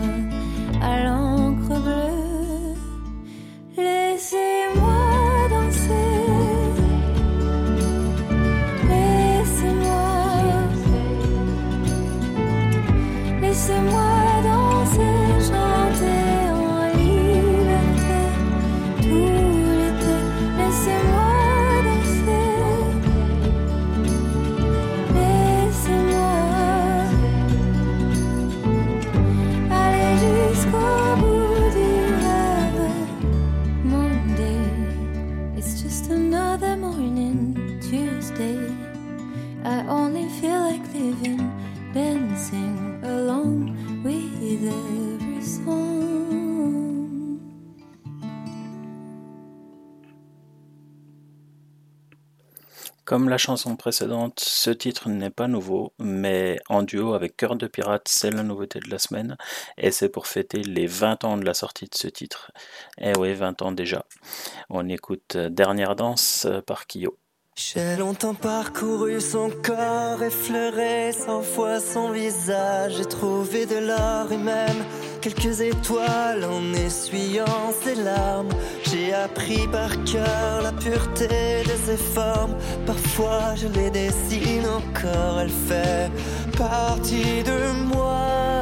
à 0.81 1.03
l'encre 1.03 1.79
bleue. 1.81 2.24
Comme 53.05 53.29
la 53.29 53.37
chanson 53.37 53.75
précédente, 53.75 54.39
ce 54.39 54.71
titre 54.71 55.09
n'est 55.09 55.29
pas 55.29 55.47
nouveau, 55.47 55.93
mais 55.99 56.57
en 56.69 56.81
duo 56.81 57.13
avec 57.13 57.37
Cœur 57.37 57.55
de 57.55 57.67
Pirate, 57.67 58.07
c'est 58.09 58.31
la 58.31 58.41
nouveauté 58.41 58.79
de 58.79 58.89
la 58.89 58.97
semaine, 58.97 59.37
et 59.77 59.91
c'est 59.91 60.09
pour 60.09 60.25
fêter 60.25 60.63
les 60.63 60.87
20 60.87 61.23
ans 61.23 61.37
de 61.37 61.45
la 61.45 61.53
sortie 61.53 61.85
de 61.85 61.93
ce 61.93 62.07
titre. 62.07 62.51
Eh 62.99 63.13
oui, 63.19 63.35
20 63.35 63.61
ans 63.61 63.71
déjà. 63.71 64.05
On 64.69 64.89
écoute 64.89 65.35
euh, 65.35 65.49
Dernière 65.49 65.95
danse 65.95 66.47
euh, 66.47 66.61
par 66.61 66.87
Kyo. 66.87 67.19
J'ai 67.57 67.95
longtemps 67.95 68.33
parcouru 68.33 69.21
son 69.21 69.49
corps, 69.63 70.21
effleuré 70.21 71.13
cent 71.13 71.41
fois 71.41 71.79
son 71.79 72.11
visage. 72.11 72.95
J'ai 72.97 73.05
trouvé 73.05 73.65
de 73.65 73.77
l'or 73.77 74.29
et 74.29 74.37
même 74.37 74.83
quelques 75.21 75.61
étoiles 75.61 76.43
en 76.43 76.73
essuyant 76.73 77.71
ses 77.81 77.95
larmes. 77.95 78.49
J'ai 78.83 79.13
appris 79.13 79.69
par 79.69 79.89
cœur 80.03 80.63
la 80.63 80.73
pureté 80.73 81.63
de 81.63 81.77
ses 81.85 81.95
formes. 81.95 82.57
Parfois 82.85 83.55
je 83.55 83.67
les 83.67 83.89
dessine 83.89 84.65
encore, 84.67 85.39
elle 85.39 85.49
fait 85.49 86.11
partie 86.57 87.41
de 87.41 87.71
moi. 87.95 88.59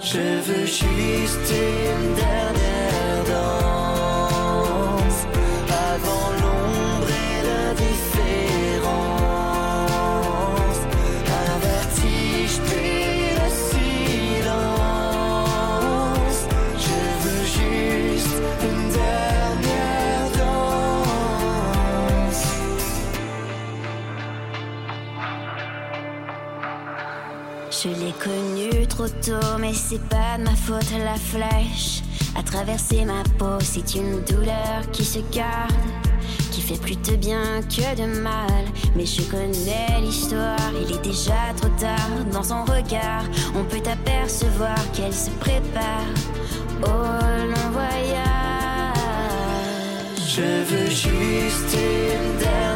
Je 0.00 0.18
veux 0.18 0.66
juste 0.66 1.50
une 1.50 2.14
dernière 2.14 2.53
trop 28.94 29.08
tôt, 29.08 29.58
mais 29.58 29.72
c'est 29.72 30.02
pas 30.08 30.38
de 30.38 30.44
ma 30.44 30.54
faute. 30.54 30.92
La 31.04 31.16
flèche 31.16 32.02
a 32.36 32.42
traversé 32.42 33.04
ma 33.04 33.22
peau, 33.38 33.58
c'est 33.60 33.94
une 33.96 34.22
douleur 34.22 34.88
qui 34.92 35.04
se 35.04 35.18
garde, 35.32 35.72
qui 36.52 36.60
fait 36.60 36.80
plus 36.80 36.96
de 36.96 37.16
bien 37.16 37.60
que 37.62 37.96
de 37.96 38.06
mal. 38.20 38.64
Mais 38.94 39.04
je 39.06 39.22
connais 39.22 40.00
l'histoire, 40.00 40.70
il 40.80 40.94
est 40.94 41.02
déjà 41.02 41.52
trop 41.56 41.70
tard. 41.80 42.10
Dans 42.32 42.44
son 42.44 42.62
regard, 42.64 43.24
on 43.56 43.64
peut 43.64 43.82
apercevoir 43.90 44.78
qu'elle 44.92 45.12
se 45.12 45.30
prépare 45.40 46.14
au 46.82 47.02
long 47.50 47.70
voyage. 47.72 48.14
Je 50.36 50.64
veux 50.68 50.90
juste 50.90 51.74
une 51.74 52.38
dernière 52.38 52.73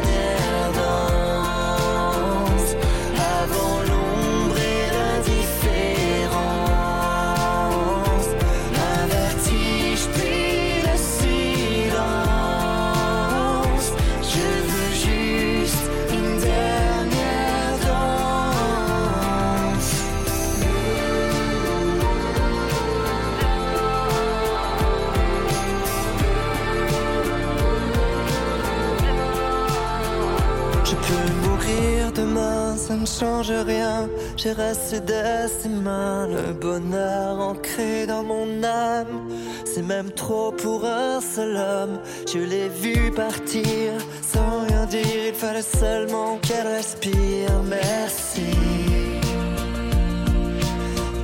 ça 32.89 32.95
ne 32.95 33.05
change 33.05 33.51
rien. 33.51 34.09
J'ai 34.35 34.51
resté 34.51 34.99
de 34.99 35.21
ses 35.47 35.69
le 35.69 36.53
bonheur 36.53 37.39
ancré 37.39 38.07
dans 38.07 38.23
mon 38.23 38.63
âme. 38.63 39.29
C'est 39.63 39.83
même 39.83 40.09
trop 40.11 40.51
pour 40.51 40.83
un 40.85 41.21
seul 41.21 41.55
homme. 41.55 41.99
Je 42.31 42.39
l'ai 42.39 42.67
vu 42.67 43.11
partir 43.11 43.93
sans 44.33 44.65
rien 44.67 44.85
dire, 44.87 45.21
il 45.27 45.35
fallait 45.35 45.61
seulement 45.61 46.39
qu'elle 46.41 46.67
respire. 46.67 47.51
Merci 47.69 48.49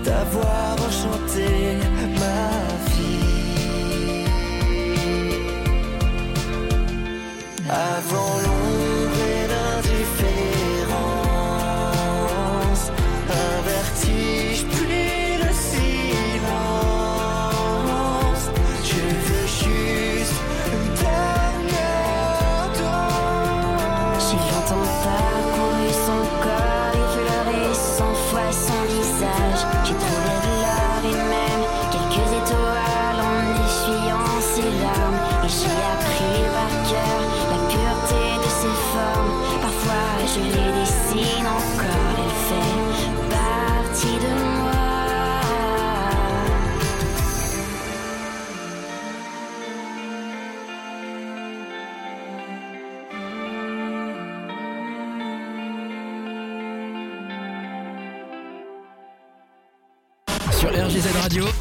d'avoir 0.03 0.73
enchanté 0.87 1.49
ma 2.21 2.47
vie. 2.91 3.25
Avant 7.67 8.44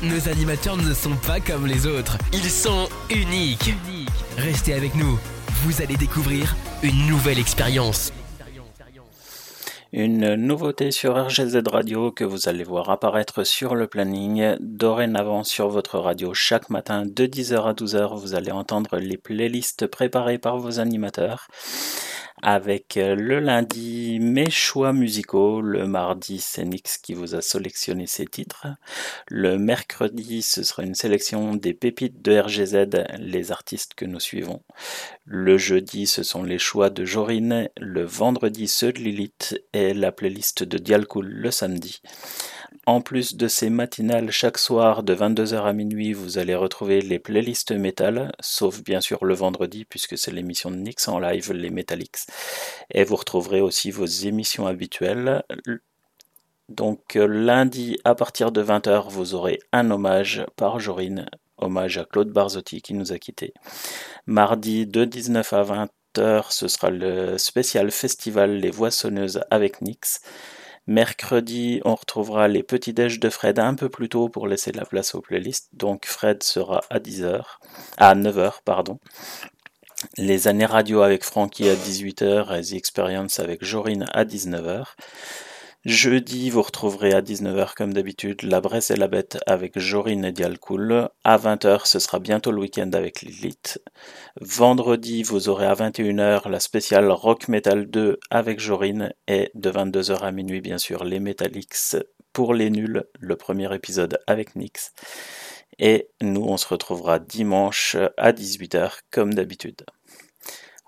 nos 0.05 0.29
animateurs 0.29 0.77
ne 0.77 0.93
sont 0.93 1.17
pas 1.27 1.41
comme 1.41 1.67
les 1.67 1.87
autres. 1.87 2.19
Ils 2.33 2.51
sont 2.51 2.89
uniques. 3.11 3.73
Restez 4.37 4.75
avec 4.75 4.95
nous. 4.95 5.19
Vous 5.63 5.83
allez 5.83 5.97
découvrir 5.97 6.55
une 6.83 7.07
nouvelle 7.07 7.39
expérience. 7.39 8.13
Une 9.93 10.35
nouveauté 10.35 10.91
sur 10.91 11.15
RGZ 11.17 11.63
Radio 11.71 12.11
que 12.11 12.25
vous 12.25 12.49
allez 12.49 12.65
voir 12.65 12.91
apparaître 12.91 13.45
sur 13.45 13.77
le 13.77 13.87
planning. 13.87 14.57
Dorénavant 14.61 15.45
sur 15.45 15.69
votre 15.69 15.99
radio 15.99 16.35
chaque 16.35 16.69
matin 16.69 17.05
de 17.07 17.27
10h 17.27 17.63
à 17.63 17.73
12h, 17.73 18.19
vous 18.19 18.35
allez 18.35 18.51
entendre 18.51 18.97
les 18.99 19.17
playlists 19.17 19.87
préparées 19.87 20.39
par 20.39 20.59
vos 20.59 20.81
animateurs. 20.81 21.47
Avec 22.47 22.99
euh, 22.99 23.15
le 23.15 23.41
lundi 23.41 24.19
mes 24.21 24.51
choix 24.51 24.93
musicaux, 24.93 25.62
le 25.62 25.87
mardi 25.87 26.41
c'est 26.41 26.66
Nix 26.66 26.99
qui 26.99 27.15
vous 27.15 27.35
a 27.35 27.41
sélectionné 27.41 28.07
ces 28.07 28.27
titres, 28.27 28.66
le 29.29 29.57
mercredi 29.57 30.43
ce 30.43 30.62
sera 30.62 30.83
une 30.83 30.95
sélection 30.95 31.55
des 31.55 31.73
pépites 31.73 32.21
de 32.21 32.39
RGZ, 32.39 33.07
les 33.19 33.51
artistes 33.51 33.95
que 33.95 34.05
nous 34.05 34.21
suivons, 34.21 34.62
le 35.25 35.57
jeudi 35.57 36.07
ce 36.07 36.23
sont 36.23 36.43
les 36.43 36.59
choix 36.59 36.91
de 36.91 37.07
Jorine, 37.07 37.71
le 37.81 38.05
vendredi 38.05 38.69
ceux 38.69 38.93
de 38.93 38.99
Lilith 38.99 39.59
et 39.73 39.95
la 39.95 40.12
playlist 40.12 40.65
de 40.65 40.77
Dialcool 40.77 41.27
le 41.27 41.51
samedi. 41.51 42.03
En 42.87 43.01
plus 43.01 43.37
de 43.37 43.49
ces 43.49 43.71
matinales 43.71 44.31
chaque 44.31 44.59
soir 44.59 45.03
de 45.03 45.15
22h 45.15 45.63
à 45.63 45.73
minuit, 45.73 46.13
vous 46.13 46.39
allez 46.39 46.55
retrouver 46.55 47.01
les 47.01 47.19
playlists 47.19 47.73
métal, 47.73 48.33
sauf 48.41 48.83
bien 48.83 49.01
sûr 49.01 49.25
le 49.25 49.35
vendredi 49.35 49.85
puisque 49.85 50.19
c'est 50.19 50.33
l'émission 50.33 50.71
de 50.71 50.77
Nix 50.77 51.09
en 51.09 51.19
live, 51.19 51.53
les 51.53 51.71
Metallics. 51.71 52.27
Et 52.91 53.05
vous 53.05 53.17
retrouverez 53.17 53.61
aussi 53.63 53.91
vos 53.91 54.05
émissions 54.05 54.67
habituelles. 54.67 55.43
Donc 56.69 57.15
lundi 57.15 57.99
à 58.05 58.15
partir 58.15 58.53
de 58.53 58.63
20h, 58.63 59.09
vous 59.09 59.35
aurez 59.35 59.61
un 59.73 59.91
hommage 59.91 60.45
par 60.57 60.79
Jorine, 60.79 61.27
hommage 61.59 61.97
à 61.97 62.05
Claude 62.05 62.31
Barzotti 62.31 62.83
qui 62.83 62.93
nous 62.95 63.13
a 63.13 63.19
quittés. 63.19 63.55
Mardi 64.27 64.87
de 64.87 65.05
19 65.05 65.53
à 65.53 65.63
20h, 65.63 66.47
ce 66.51 66.69
sera 66.69 66.91
le 66.91 67.39
spécial 67.39 67.91
festival 67.91 68.57
Les 68.57 68.71
Voix 68.71 68.91
Sonneuses 68.91 69.41
avec 69.51 69.81
Nix. 69.81 70.21
Mercredi, 70.86 71.81
on 71.86 71.94
retrouvera 71.94 72.47
les 72.47 72.62
petits 72.62 72.93
déj 72.93 73.19
de 73.19 73.31
Fred 73.31 73.59
un 73.59 73.74
peu 73.74 73.89
plus 73.89 74.11
tôt 74.11 74.28
pour 74.28 74.47
laisser 74.47 74.70
la 74.70 74.85
place 74.85 75.15
aux 75.15 75.23
playlists. 75.23 75.70
Donc 75.73 76.05
Fred 76.05 76.43
sera 76.43 76.82
à 76.90 76.98
10h, 76.98 77.43
à 77.97 78.15
9h, 78.15 78.56
pardon. 78.66 78.98
Les 80.19 80.47
années 80.47 80.66
radio 80.66 81.01
avec 81.01 81.24
Frankie 81.24 81.70
à 81.70 81.74
18h 81.74 82.59
et 82.59 82.62
The 82.62 82.73
Experience 82.74 83.39
avec 83.39 83.65
Jorine 83.65 84.05
à 84.12 84.27
19h. 84.27 84.85
Jeudi, 85.85 86.48
vous 86.48 86.62
retrouverez 86.62 87.12
à 87.12 87.20
19h 87.20 87.74
comme 87.74 87.93
d'habitude 87.93 88.40
La 88.40 88.62
Bresse 88.62 88.90
et 88.90 88.97
la 88.97 89.06
Bête 89.06 89.36
avec 89.47 89.78
Jorine 89.78 90.24
et 90.24 90.32
Dialcool. 90.32 91.11
À 91.24 91.36
20h, 91.36 91.86
ce 91.86 91.98
sera 91.98 92.20
bientôt 92.20 92.52
le 92.52 92.61
week-end 92.62 92.90
avec 92.94 93.20
Lilith. 93.20 93.82
Vendredi, 94.40 95.23
vous 95.23 95.51
aurez 95.51 95.66
à 95.66 95.74
21h 95.74 96.48
la 96.48 96.59
spéciale 96.59 97.11
Rock 97.11 97.48
Metal 97.48 97.85
2 97.85 98.19
avec 98.31 98.61
Jorine 98.61 99.12
et 99.28 99.51
de 99.55 99.70
22h 99.70 100.20
à 100.20 100.32
minuit, 100.32 100.62
bien 100.62 100.78
sûr, 100.78 101.05
les 101.05 101.20
Metallics 101.20 101.97
pour 102.32 102.55
les 102.55 102.70
nuls, 102.70 103.05
le 103.20 103.36
premier 103.36 103.73
épisode 103.74 104.19
avec 104.27 104.56
Nix. 104.56 104.94
Et 105.78 106.09
nous, 106.23 106.44
on 106.44 106.56
se 106.56 106.66
retrouvera 106.66 107.19
dimanche 107.19 107.97
à 108.16 108.32
18h 108.32 109.01
comme 109.11 109.35
d'habitude. 109.35 109.85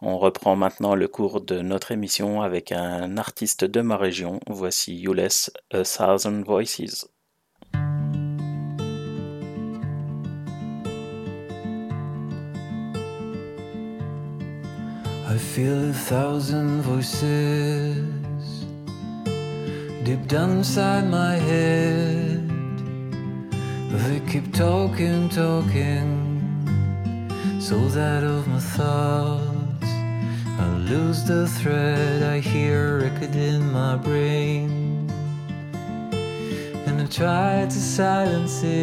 On 0.02 0.18
reprend 0.18 0.56
maintenant 0.56 0.94
le 0.94 1.08
cours 1.08 1.40
de 1.40 1.62
notre 1.62 1.90
émission 1.90 2.42
avec 2.42 2.70
un 2.70 3.16
artiste 3.16 3.64
de 3.64 3.80
ma 3.80 3.96
région. 3.96 4.40
Voici 4.46 4.94
Yules, 4.94 5.50
A 5.72 5.84
Thousand 5.84 6.42
Voices. 6.42 7.06
I 15.28 15.38
feel 15.38 15.90
a 15.90 15.92
thousand 15.92 16.82
voices 16.82 17.96
deep 20.04 20.26
down 20.28 20.58
inside 20.58 21.10
my 21.10 21.36
head. 21.36 22.48
They 23.90 24.20
keep 24.30 24.52
talking, 24.52 25.28
talking, 25.30 26.38
so 27.58 27.76
that 27.88 28.22
of 28.22 28.46
my 28.46 28.60
thoughts 28.60 29.55
I 30.58 30.66
lose 30.88 31.24
the 31.24 31.46
thread. 31.46 32.22
I 32.22 32.40
hear 32.40 32.98
record 33.00 33.36
in 33.36 33.70
my 33.72 33.96
brain, 33.96 35.10
and 36.86 37.00
I 37.02 37.06
try 37.06 37.66
to 37.66 37.70
silence 37.70 38.62
it. 38.62 38.76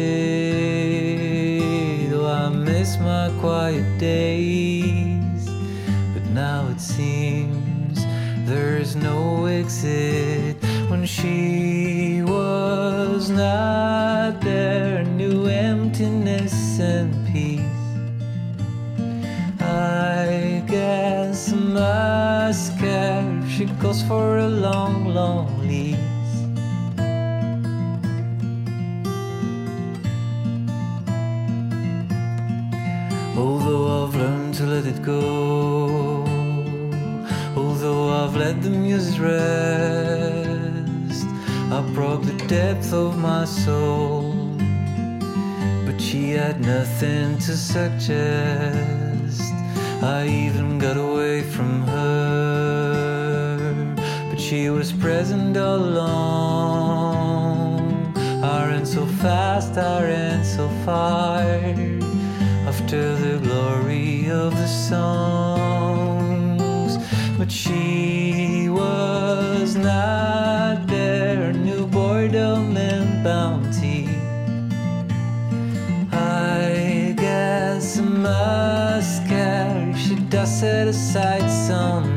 Oh, 2.12 2.26
I 2.26 2.48
miss 2.48 2.96
my 2.98 3.30
quiet 3.40 3.98
days, 3.98 5.48
but 6.14 6.24
now 6.30 6.68
it 6.68 6.80
seems 6.80 8.04
there 8.46 8.76
is 8.76 8.94
no 8.94 9.46
exit. 9.46 10.56
When 10.88 11.04
she 11.06 12.22
was 12.22 13.30
not 13.30 14.40
there, 14.42 15.02
new 15.02 15.46
emptiness 15.46 16.78
and 16.78 17.26
peace. 17.32 17.60
I 19.60 20.53
I 20.84 21.56
must 21.56 22.78
she 23.48 23.64
goes 23.80 24.02
for 24.02 24.38
a 24.38 24.48
long, 24.48 25.06
long 25.14 25.46
lease. 25.68 25.96
Although 33.36 34.04
I've 34.04 34.14
learned 34.16 34.54
to 34.54 34.66
let 34.66 34.86
it 34.86 35.02
go, 35.02 36.24
although 37.56 38.08
I've 38.08 38.36
let 38.36 38.60
the 38.62 38.70
music 38.70 39.20
rest, 39.20 40.16
I 41.70 41.80
broke 41.94 42.22
the 42.24 42.36
depth 42.48 42.92
of 42.92 43.16
my 43.16 43.44
soul. 43.44 44.34
But 45.86 46.00
she 46.00 46.30
had 46.30 46.60
nothing 46.60 47.38
to 47.38 47.56
suggest. 47.56 49.03
I 50.04 50.26
even 50.26 50.78
got 50.78 50.98
away 50.98 51.42
from 51.42 51.80
her, 51.86 53.56
but 54.28 54.38
she 54.38 54.68
was 54.68 54.92
present 54.92 55.56
all 55.56 55.76
along. 55.76 57.32
I 58.44 58.66
ran 58.68 58.84
so 58.84 59.06
fast, 59.06 59.78
I 59.78 60.02
ran 60.02 60.44
so 60.44 60.68
far 60.84 61.40
after 62.68 63.16
the 63.16 63.38
glory 63.38 64.30
of 64.30 64.54
the 64.54 64.68
songs. 64.68 64.98
But 67.38 67.50
she 67.50 68.68
was 68.68 69.74
not 69.74 70.86
there, 70.86 71.54
new 71.54 71.86
boredom 71.86 72.76
and 72.76 73.24
bounty. 73.24 74.10
I 76.12 77.14
guess 77.16 77.98
I 77.98 78.63
set 80.64 80.88
aside 80.88 81.70
on 81.70 82.13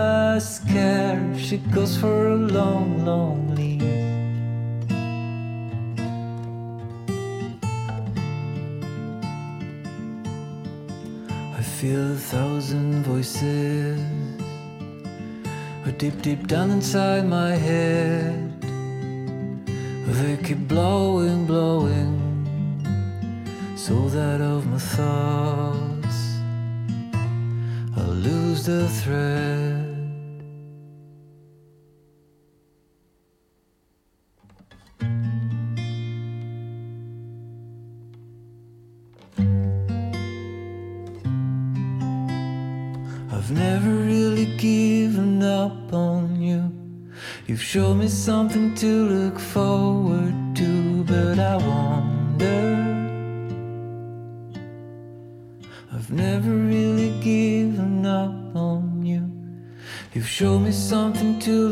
ask 0.00 0.62
her, 0.68 1.34
she 1.36 1.58
goes 1.76 1.96
for 1.96 2.28
a 2.28 2.36
long, 2.36 3.04
long 3.04 3.54
leave. 3.54 3.82
I 11.58 11.62
feel 11.62 12.12
a 12.12 12.16
thousand 12.16 13.02
voices, 13.04 14.00
deep, 15.98 16.22
deep 16.22 16.46
down 16.46 16.70
inside 16.70 17.28
my 17.28 17.52
head. 17.68 18.50
They 20.18 20.36
keep 20.46 20.60
blowing, 20.66 21.46
blowing, 21.46 22.14
so 23.76 24.08
that 24.08 24.40
of 24.40 24.66
my 24.66 24.78
thoughts 24.78 26.18
I 27.96 28.02
lose 28.26 28.64
the 28.64 28.88
thread. 29.00 29.69
me 48.00 48.08
something 48.08 48.74
to 48.74 48.86
look 48.86 49.38
forward 49.38 50.56
to, 50.56 51.04
but 51.04 51.38
I 51.38 51.56
wonder. 51.56 52.60
I've 55.92 56.10
never 56.10 56.50
really 56.50 57.10
given 57.20 58.06
up 58.06 58.56
on 58.56 59.04
you. 59.04 59.30
You've 60.14 60.26
shown 60.26 60.64
me 60.64 60.72
something 60.72 61.38
to 61.40 61.68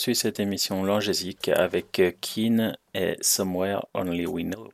poursuit 0.00 0.16
cette 0.16 0.40
émission 0.40 0.82
longésique 0.82 1.48
avec 1.48 2.00
Keen 2.22 2.74
et 2.94 3.18
Somewhere 3.20 3.80
Only 3.92 4.24
We 4.24 4.46
Know. 4.46 4.70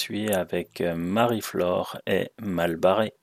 Poursuit 0.00 0.30
avec 0.32 0.80
euh, 0.80 0.94
Marie-Flore 0.94 1.98
et 2.06 2.30
Malbarré. 2.40 3.12
C'est 3.12 3.19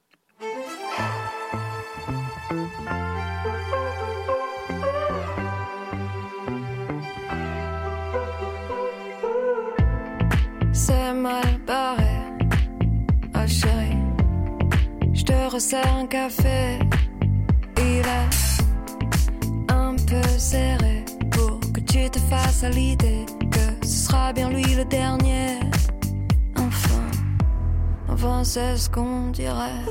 ce 28.78 28.88
qu'on 28.88 29.30
dirait. 29.30 29.84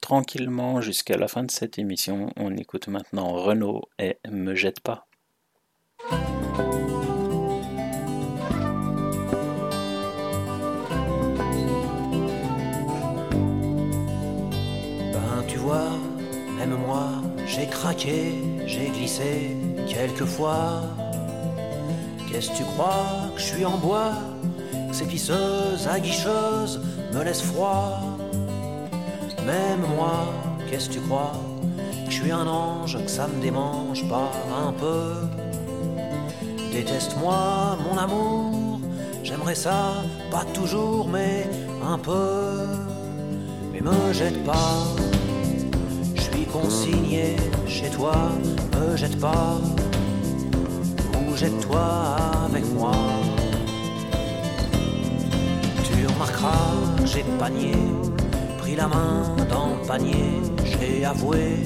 Tranquillement 0.00 0.80
jusqu'à 0.80 1.16
la 1.16 1.28
fin 1.28 1.44
de 1.44 1.50
cette 1.50 1.78
émission, 1.78 2.30
on 2.36 2.56
écoute 2.56 2.88
maintenant 2.88 3.32
Renaud 3.32 3.82
et 3.98 4.16
Me 4.30 4.54
jette 4.54 4.80
pas. 4.80 5.06
Ben 15.12 15.44
tu 15.46 15.58
vois, 15.58 15.90
même 16.58 16.74
moi, 16.74 17.22
j'ai 17.46 17.66
craqué, 17.66 18.32
j'ai 18.66 18.88
glissé 18.88 19.56
quelquefois. 19.88 20.82
Qu'est-ce 22.30 22.50
que 22.50 22.56
tu 22.58 22.64
crois 22.64 23.30
que 23.34 23.40
je 23.40 23.46
suis 23.46 23.64
en 23.64 23.78
bois? 23.78 24.12
Que 24.88 24.94
ces 24.94 25.06
pisseuses 25.06 25.86
aguicheuses 25.88 26.80
me 27.12 27.24
laissent 27.24 27.42
froid 27.42 28.09
Même 29.50 29.84
moi, 29.96 30.32
qu'est-ce 30.68 30.88
que 30.88 30.94
tu 30.94 31.00
crois? 31.00 31.32
Je 32.08 32.14
suis 32.20 32.30
un 32.30 32.46
ange, 32.46 32.96
que 33.04 33.10
ça 33.10 33.26
me 33.26 33.42
démange 33.42 34.08
pas 34.08 34.30
un 34.64 34.72
peu. 34.72 35.14
Déteste-moi, 36.72 37.76
mon 37.84 37.98
amour, 37.98 38.80
j'aimerais 39.24 39.56
ça, 39.56 40.04
pas 40.30 40.44
toujours, 40.54 41.08
mais 41.08 41.48
un 41.84 41.98
peu. 41.98 42.64
Mais 43.72 43.80
me 43.80 44.12
jette 44.12 44.40
pas, 44.44 44.84
je 46.14 46.20
suis 46.20 46.44
consigné 46.44 47.34
chez 47.66 47.90
toi, 47.90 48.14
me 48.76 48.96
jette 48.96 49.18
pas, 49.18 49.58
ou 51.16 51.36
jette-toi 51.36 51.86
avec 52.46 52.64
moi. 52.72 52.92
Tu 55.82 56.06
remarqueras, 56.06 56.76
j'ai 57.04 57.24
panier, 57.40 57.74
pris 58.70 58.76
la 58.76 58.88
main 58.88 59.22
dans 59.48 59.70
le 59.76 59.86
panier, 59.86 60.40
j'ai 60.64 61.04
avoué, 61.04 61.56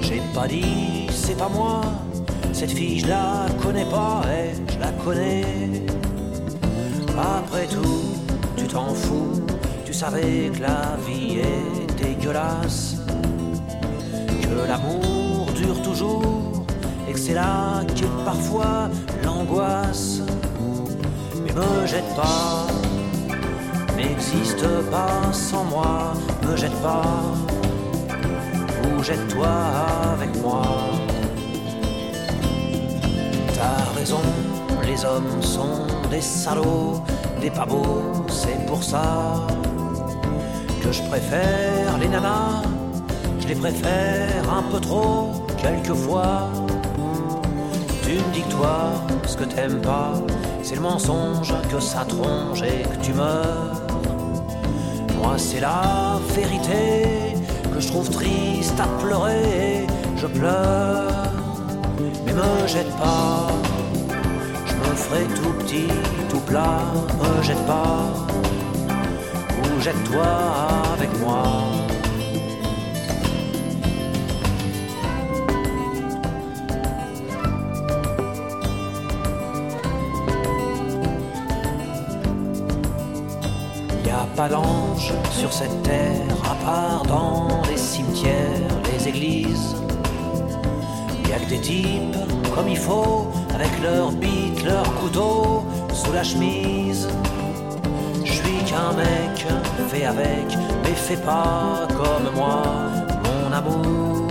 j'ai 0.00 0.22
pas 0.34 0.46
dit, 0.46 1.06
c'est 1.10 1.36
pas 1.36 1.48
moi, 1.48 1.82
cette 2.52 2.70
fille 2.70 3.00
je 3.00 3.08
la 3.08 3.46
connais 3.62 3.84
pas, 3.84 4.22
et 4.32 4.54
je 4.72 4.78
la 4.78 4.92
connais. 5.04 5.44
Après 7.18 7.66
tout, 7.66 8.04
tu 8.56 8.66
t'en 8.66 8.94
fous, 8.94 9.42
tu 9.84 9.92
savais 9.92 10.50
que 10.54 10.62
la 10.62 10.96
vie 11.06 11.40
est 11.40 12.02
dégueulasse, 12.02 12.96
que 14.42 14.68
l'amour 14.68 15.46
dure 15.54 15.82
toujours, 15.82 16.64
et 17.08 17.12
que 17.12 17.18
c'est 17.18 17.34
là 17.34 17.82
que 17.98 18.06
parfois 18.24 18.88
l'angoisse. 19.24 20.22
Mais 21.44 21.52
me 21.52 21.86
jette 21.86 22.14
pas, 22.16 22.66
n'existe 24.00 24.66
pas 24.90 25.32
sans 25.32 25.64
moi, 25.64 26.12
me 26.46 26.56
jette 26.56 26.78
pas, 26.82 27.22
ou 28.84 29.02
jette-toi 29.02 29.48
avec 30.14 30.30
moi. 30.42 30.62
T'as 33.54 33.98
raison, 33.98 34.22
les 34.86 35.04
hommes 35.04 35.42
sont 35.42 35.86
des 36.10 36.20
salauds, 36.20 37.02
des 37.40 37.50
pas 37.50 37.66
beaux, 37.66 38.02
c'est 38.28 38.66
pour 38.66 38.82
ça 38.82 39.46
que 40.82 40.90
je 40.92 41.02
préfère 41.02 41.98
les 42.00 42.08
nanas, 42.08 42.62
je 43.40 43.48
les 43.48 43.54
préfère 43.54 44.44
un 44.52 44.62
peu 44.70 44.80
trop, 44.80 45.30
quelquefois. 45.58 46.48
Tu 48.02 48.16
me 48.16 48.32
dis 48.32 48.42
que 48.42 48.52
toi, 48.56 48.76
ce 49.26 49.36
que 49.36 49.44
t'aimes 49.44 49.80
pas, 49.80 50.14
c'est 50.62 50.74
le 50.74 50.80
mensonge, 50.80 51.54
que 51.70 51.78
ça 51.78 52.04
tronge 52.04 52.62
et 52.62 52.82
que 52.82 52.96
tu 53.04 53.12
meurs. 53.12 53.89
Moi, 55.20 55.34
c'est 55.36 55.60
la 55.60 56.18
vérité 56.34 57.36
que 57.72 57.78
je 57.78 57.88
trouve 57.88 58.08
triste 58.08 58.78
à 58.80 58.88
pleurer. 59.02 59.86
Je 60.16 60.26
pleure, 60.26 61.32
mais 62.24 62.32
me 62.32 62.66
jette 62.66 62.90
pas. 62.96 63.48
Je 64.66 64.74
me 64.74 64.94
ferai 64.96 65.24
tout 65.38 65.52
petit, 65.60 65.88
tout 66.30 66.40
plat, 66.40 66.80
me 67.20 67.42
jette 67.42 67.66
pas. 67.66 68.00
Ou 69.58 69.80
jette-toi 69.80 70.30
avec 70.94 71.10
moi. 71.20 71.42
Pas 84.36 84.48
sur 85.30 85.52
cette 85.52 85.82
terre, 85.82 86.36
à 86.44 86.54
part 86.64 87.02
dans 87.06 87.48
les 87.68 87.76
cimetières, 87.76 88.68
les 88.92 89.08
églises. 89.08 89.76
Y 91.28 91.32
a 91.32 91.38
que 91.38 91.48
des 91.48 91.60
types 91.60 92.16
comme 92.54 92.68
il 92.68 92.76
faut, 92.76 93.28
avec 93.54 93.70
leurs 93.82 94.12
bites, 94.12 94.62
leurs 94.64 94.92
couteaux 94.96 95.64
sous 95.92 96.12
la 96.12 96.22
chemise. 96.22 97.08
Je 98.24 98.32
suis 98.32 98.58
qu'un 98.66 98.92
mec, 98.92 99.46
fait 99.88 100.04
avec, 100.04 100.48
mais 100.82 100.94
fais 100.94 101.16
pas 101.16 101.86
comme 101.88 102.34
moi, 102.34 102.62
mon 103.24 103.52
amour. 103.52 104.26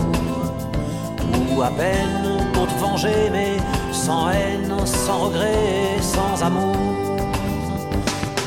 Ou 1.52 1.62
à 1.62 1.70
peine 1.70 2.28
pour 2.54 2.68
te 2.68 2.74
venger, 2.80 3.30
mais 3.32 3.58
sans 3.92 4.30
haine, 4.30 4.74
sans 4.86 5.20
regret, 5.26 5.98
sans 6.02 6.44
amour. 6.44 6.76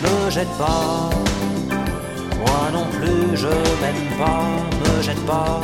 Me 0.02 0.30
jette 0.30 0.52
pas, 0.58 1.10
moi 2.42 2.70
non 2.72 2.86
plus 2.96 3.36
je 3.36 3.52
m'aime 3.80 4.06
pas, 4.18 4.44
me 4.82 5.02
jette 5.02 5.24
pas. 5.26 5.60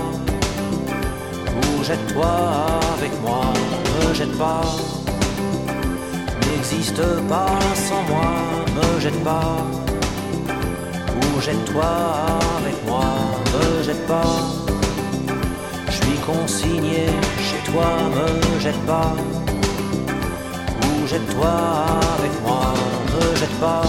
Ou 1.58 1.84
jette-toi 1.84 2.34
avec 2.96 3.12
moi, 3.22 3.44
me 3.94 4.14
jette 4.14 4.36
pas. 4.36 4.62
N'existe 6.46 7.02
pas 7.28 7.58
sans 7.74 8.02
moi, 8.10 8.30
me 8.76 9.00
jette 9.00 9.22
pas. 9.24 9.56
Ou 11.16 11.40
jette-toi 11.40 11.90
avec 12.58 12.76
moi, 12.86 13.06
me 13.54 13.82
jette 13.82 14.06
pas. 14.06 14.34
Je 15.86 15.92
suis 15.92 16.18
consigné 16.26 17.06
chez 17.48 17.70
toi, 17.70 17.86
me 18.16 18.60
jette 18.60 18.82
pas. 18.86 19.12
Ou 20.82 21.06
jette-toi 21.06 21.54
avec 22.18 22.34
moi, 22.42 22.74
me 23.12 23.36
jette 23.36 23.60
pas. 23.60 23.82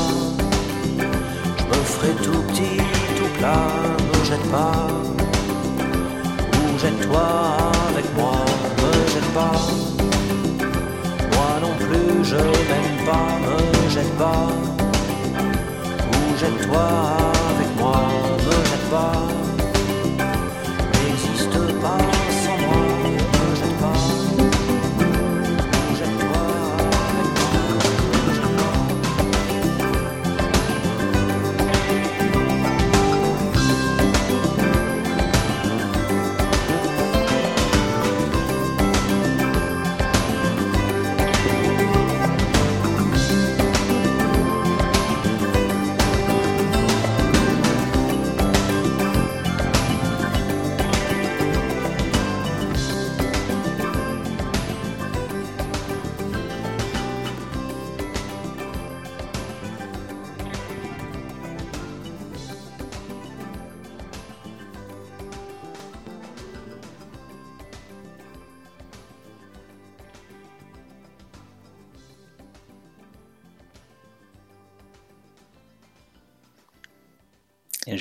Ferai 1.99 2.13
tout 2.23 2.41
petit, 2.47 2.77
tout 3.17 3.27
plat, 3.37 3.67
me 4.07 4.23
jette 4.23 4.49
pas. 4.51 4.87
Ou 6.53 6.79
jette-toi 6.79 7.27
avec 7.89 8.05
moi, 8.15 8.35
me 8.77 8.91
jette 9.11 9.33
pas. 9.33 9.51
Moi 11.33 11.51
non 11.61 11.75
plus 11.77 12.23
je 12.23 12.37
m'aime 12.37 13.05
pas, 13.05 13.27
me 13.43 13.89
jette 13.89 14.17
pas. 14.17 14.47
Ou 16.13 16.37
jette-toi 16.39 16.87
avec 17.53 17.69
moi, 17.77 18.01
me 18.45 18.51
jette 18.69 18.89
pas. 18.89 19.48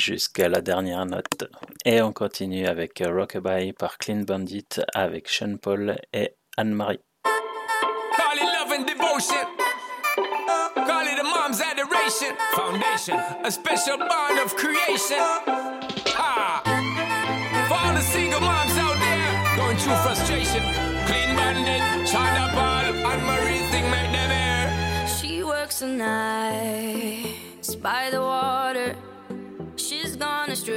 Jusqu'à 0.09 0.49
la 0.49 0.63
dernière 0.63 1.05
note. 1.05 1.45
Et 1.85 2.01
on 2.01 2.15
continue 2.15 2.67
avec 2.67 3.03
Rockabye 3.05 3.75
par 3.75 3.99
Clean 3.99 4.23
Bandit 4.23 4.67
avec 4.95 5.29
Sean 5.29 5.59
Paul 5.61 5.97
et 6.15 6.35
Anne-Marie. 6.57 7.01
Call 8.17 8.39
it 8.39 8.49
love 8.57 8.73
and 8.73 8.87
devotion. 8.87 9.47
Call 10.75 11.07
it 11.07 11.21
a 11.21 11.25
mom's 11.25 11.61
adoration. 11.61 12.35
Foundation, 12.53 13.19
a 13.45 13.51
special 13.51 13.99
bond 13.99 14.39
of 14.43 14.57
creation. 14.57 15.21
Ha! 16.17 16.63
For 17.69 17.77
all 17.77 17.95
the 17.95 18.01
single 18.01 18.41
moms 18.41 18.79
out 18.79 18.97
there 18.99 19.57
going 19.57 19.77
through 19.77 20.01
frustration. 20.07 20.63
Clean 21.05 21.37
bandit, 21.37 22.09
China 22.09 22.49
Paul, 22.55 22.95
Anne 23.13 23.25
Marie 23.27 23.63
thing 23.71 23.85
make 23.91 24.11
them 24.11 24.31
air. 24.31 25.07
She 25.07 25.45
works 25.45 25.81
the 25.81 25.89
nights 25.89 27.75
by 27.75 28.09
the 28.11 28.23
water. 28.23 28.97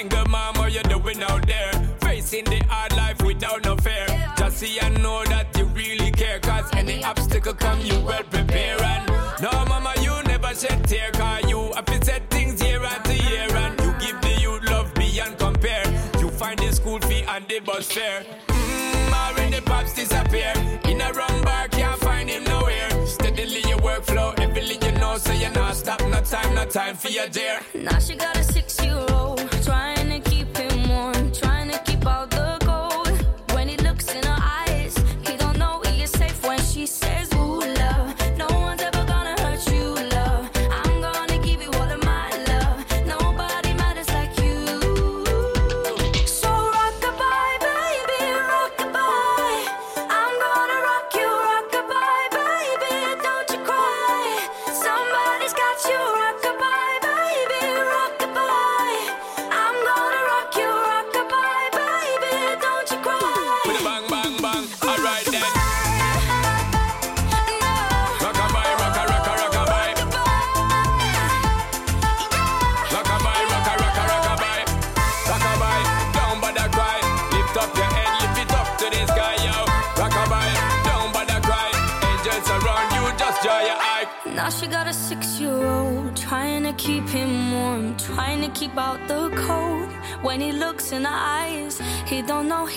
Single 0.00 0.24
mom, 0.30 0.54
what 0.54 0.72
you 0.72 0.82
doing 0.84 1.22
out 1.24 1.46
there? 1.46 1.72
Facing 2.00 2.44
the 2.44 2.56
hard 2.70 2.96
life 2.96 3.20
without 3.22 3.62
no 3.66 3.76
fear. 3.76 4.06
Just 4.38 4.56
see 4.56 4.78
and 4.78 5.02
know 5.02 5.22
that 5.26 5.54
you 5.58 5.66
really 5.66 6.10
care. 6.12 6.38
Cause 6.40 6.70
any 6.72 7.04
obstacle 7.04 7.52
come, 7.52 7.78
you 7.82 8.00
well 8.00 8.22
prepare. 8.22 8.82
And 8.82 9.06
no, 9.42 9.50
mama, 9.68 9.92
you 10.00 10.14
never 10.22 10.54
shed 10.54 10.88
tear. 10.88 11.10
Cause 11.10 11.44
you 11.50 11.70
have 11.74 11.84
to 11.84 12.02
set 12.02 12.30
things 12.30 12.62
year 12.62 12.82
after 12.82 13.12
year. 13.12 13.46
And 13.54 13.78
you 13.78 13.92
give 14.00 14.18
the 14.22 14.40
youth 14.40 14.64
love 14.70 14.94
beyond 14.94 15.36
compare. 15.36 15.84
You 16.18 16.30
find 16.30 16.58
the 16.58 16.72
school 16.72 16.98
fee 17.00 17.22
and 17.28 17.46
the 17.46 17.58
bus 17.60 17.92
fare. 17.92 18.24
Mmm, 18.46 19.12
already 19.12 19.60
pops 19.60 19.92
disappear. 19.92 20.54
In 20.88 21.02
a 21.02 21.12
wrong 21.12 21.42
bar, 21.42 21.68
can't 21.68 22.00
find 22.00 22.30
him 22.30 22.44
nowhere. 22.44 22.88
Steadily 23.06 23.60
your 23.68 23.80
workflow, 23.80 24.32
everything 24.40 24.80
you 24.80 24.98
know, 24.98 25.18
so 25.18 25.34
you're 25.34 25.52
not 25.52 25.76
stop. 25.76 26.00
No 26.08 26.22
time, 26.22 26.54
no 26.54 26.64
time 26.64 26.96
for 26.96 27.10
your 27.10 27.28
dear. 27.28 27.60
Now 27.74 27.98
she 27.98 28.16
got 28.16 28.34
a 28.38 28.42
six 28.42 28.82
year 28.82 28.96
old, 29.12 29.39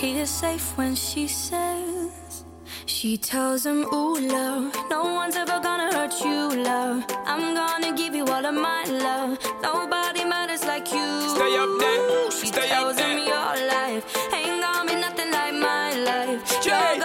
he 0.03 0.19
is 0.19 0.30
safe 0.30 0.77
when 0.77 0.95
she 0.95 1.27
says, 1.27 2.43
She 2.85 3.15
tells 3.17 3.65
him, 3.65 3.85
Ooh, 3.93 4.19
love, 4.19 4.75
no 4.89 5.01
one's 5.19 5.38
ever 5.38 5.59
gonna 5.61 5.89
hurt 5.95 6.13
you, 6.25 6.61
love. 6.61 7.05
I'm 7.25 7.55
gonna 7.55 7.93
give 7.95 8.13
you 8.13 8.25
all 8.25 8.45
of 8.45 8.53
my 8.53 8.84
love. 8.84 9.38
Nobody 9.61 10.25
matters 10.25 10.65
like 10.65 10.91
you. 10.91 11.07
Stay 11.35 11.55
up 11.63 11.69
there, 11.80 12.31
She 12.31 12.47
stay 12.47 12.67
tells 12.67 12.91
up 12.91 12.97
there. 12.97 13.17
him 13.17 13.27
your 13.34 13.51
life 13.75 14.03
ain't 14.34 14.61
gonna 14.61 14.89
be 14.91 14.95
nothing 14.99 15.31
like 15.31 15.53
my 15.53 15.93
life. 16.09 16.61
Jay. 16.61 17.02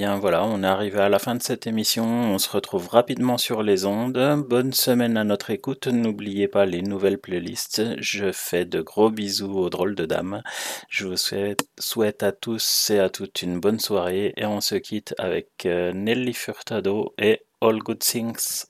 Bien 0.00 0.16
voilà, 0.16 0.46
on 0.46 0.62
est 0.62 0.66
arrivé 0.66 0.98
à 0.98 1.10
la 1.10 1.18
fin 1.18 1.34
de 1.34 1.42
cette 1.42 1.66
émission. 1.66 2.06
On 2.06 2.38
se 2.38 2.48
retrouve 2.48 2.88
rapidement 2.88 3.36
sur 3.36 3.62
les 3.62 3.84
ondes. 3.84 4.46
Bonne 4.48 4.72
semaine 4.72 5.18
à 5.18 5.24
notre 5.24 5.50
écoute. 5.50 5.88
N'oubliez 5.88 6.48
pas 6.48 6.64
les 6.64 6.80
nouvelles 6.80 7.18
playlists. 7.18 7.82
Je 7.98 8.32
fais 8.32 8.64
de 8.64 8.80
gros 8.80 9.10
bisous 9.10 9.52
aux 9.52 9.68
drôles 9.68 9.94
de 9.94 10.06
dames. 10.06 10.42
Je 10.88 11.06
vous 11.06 11.18
souhaite, 11.18 12.22
à 12.22 12.32
tous 12.32 12.88
et 12.88 12.98
à 12.98 13.10
toutes 13.10 13.42
une 13.42 13.60
bonne 13.60 13.78
soirée 13.78 14.32
et 14.38 14.46
on 14.46 14.62
se 14.62 14.76
quitte 14.76 15.14
avec 15.18 15.66
euh, 15.66 15.92
Nelly 15.92 16.32
Furtado 16.32 17.12
et 17.18 17.42
All 17.60 17.80
Good 17.80 17.98
Things. 17.98 18.69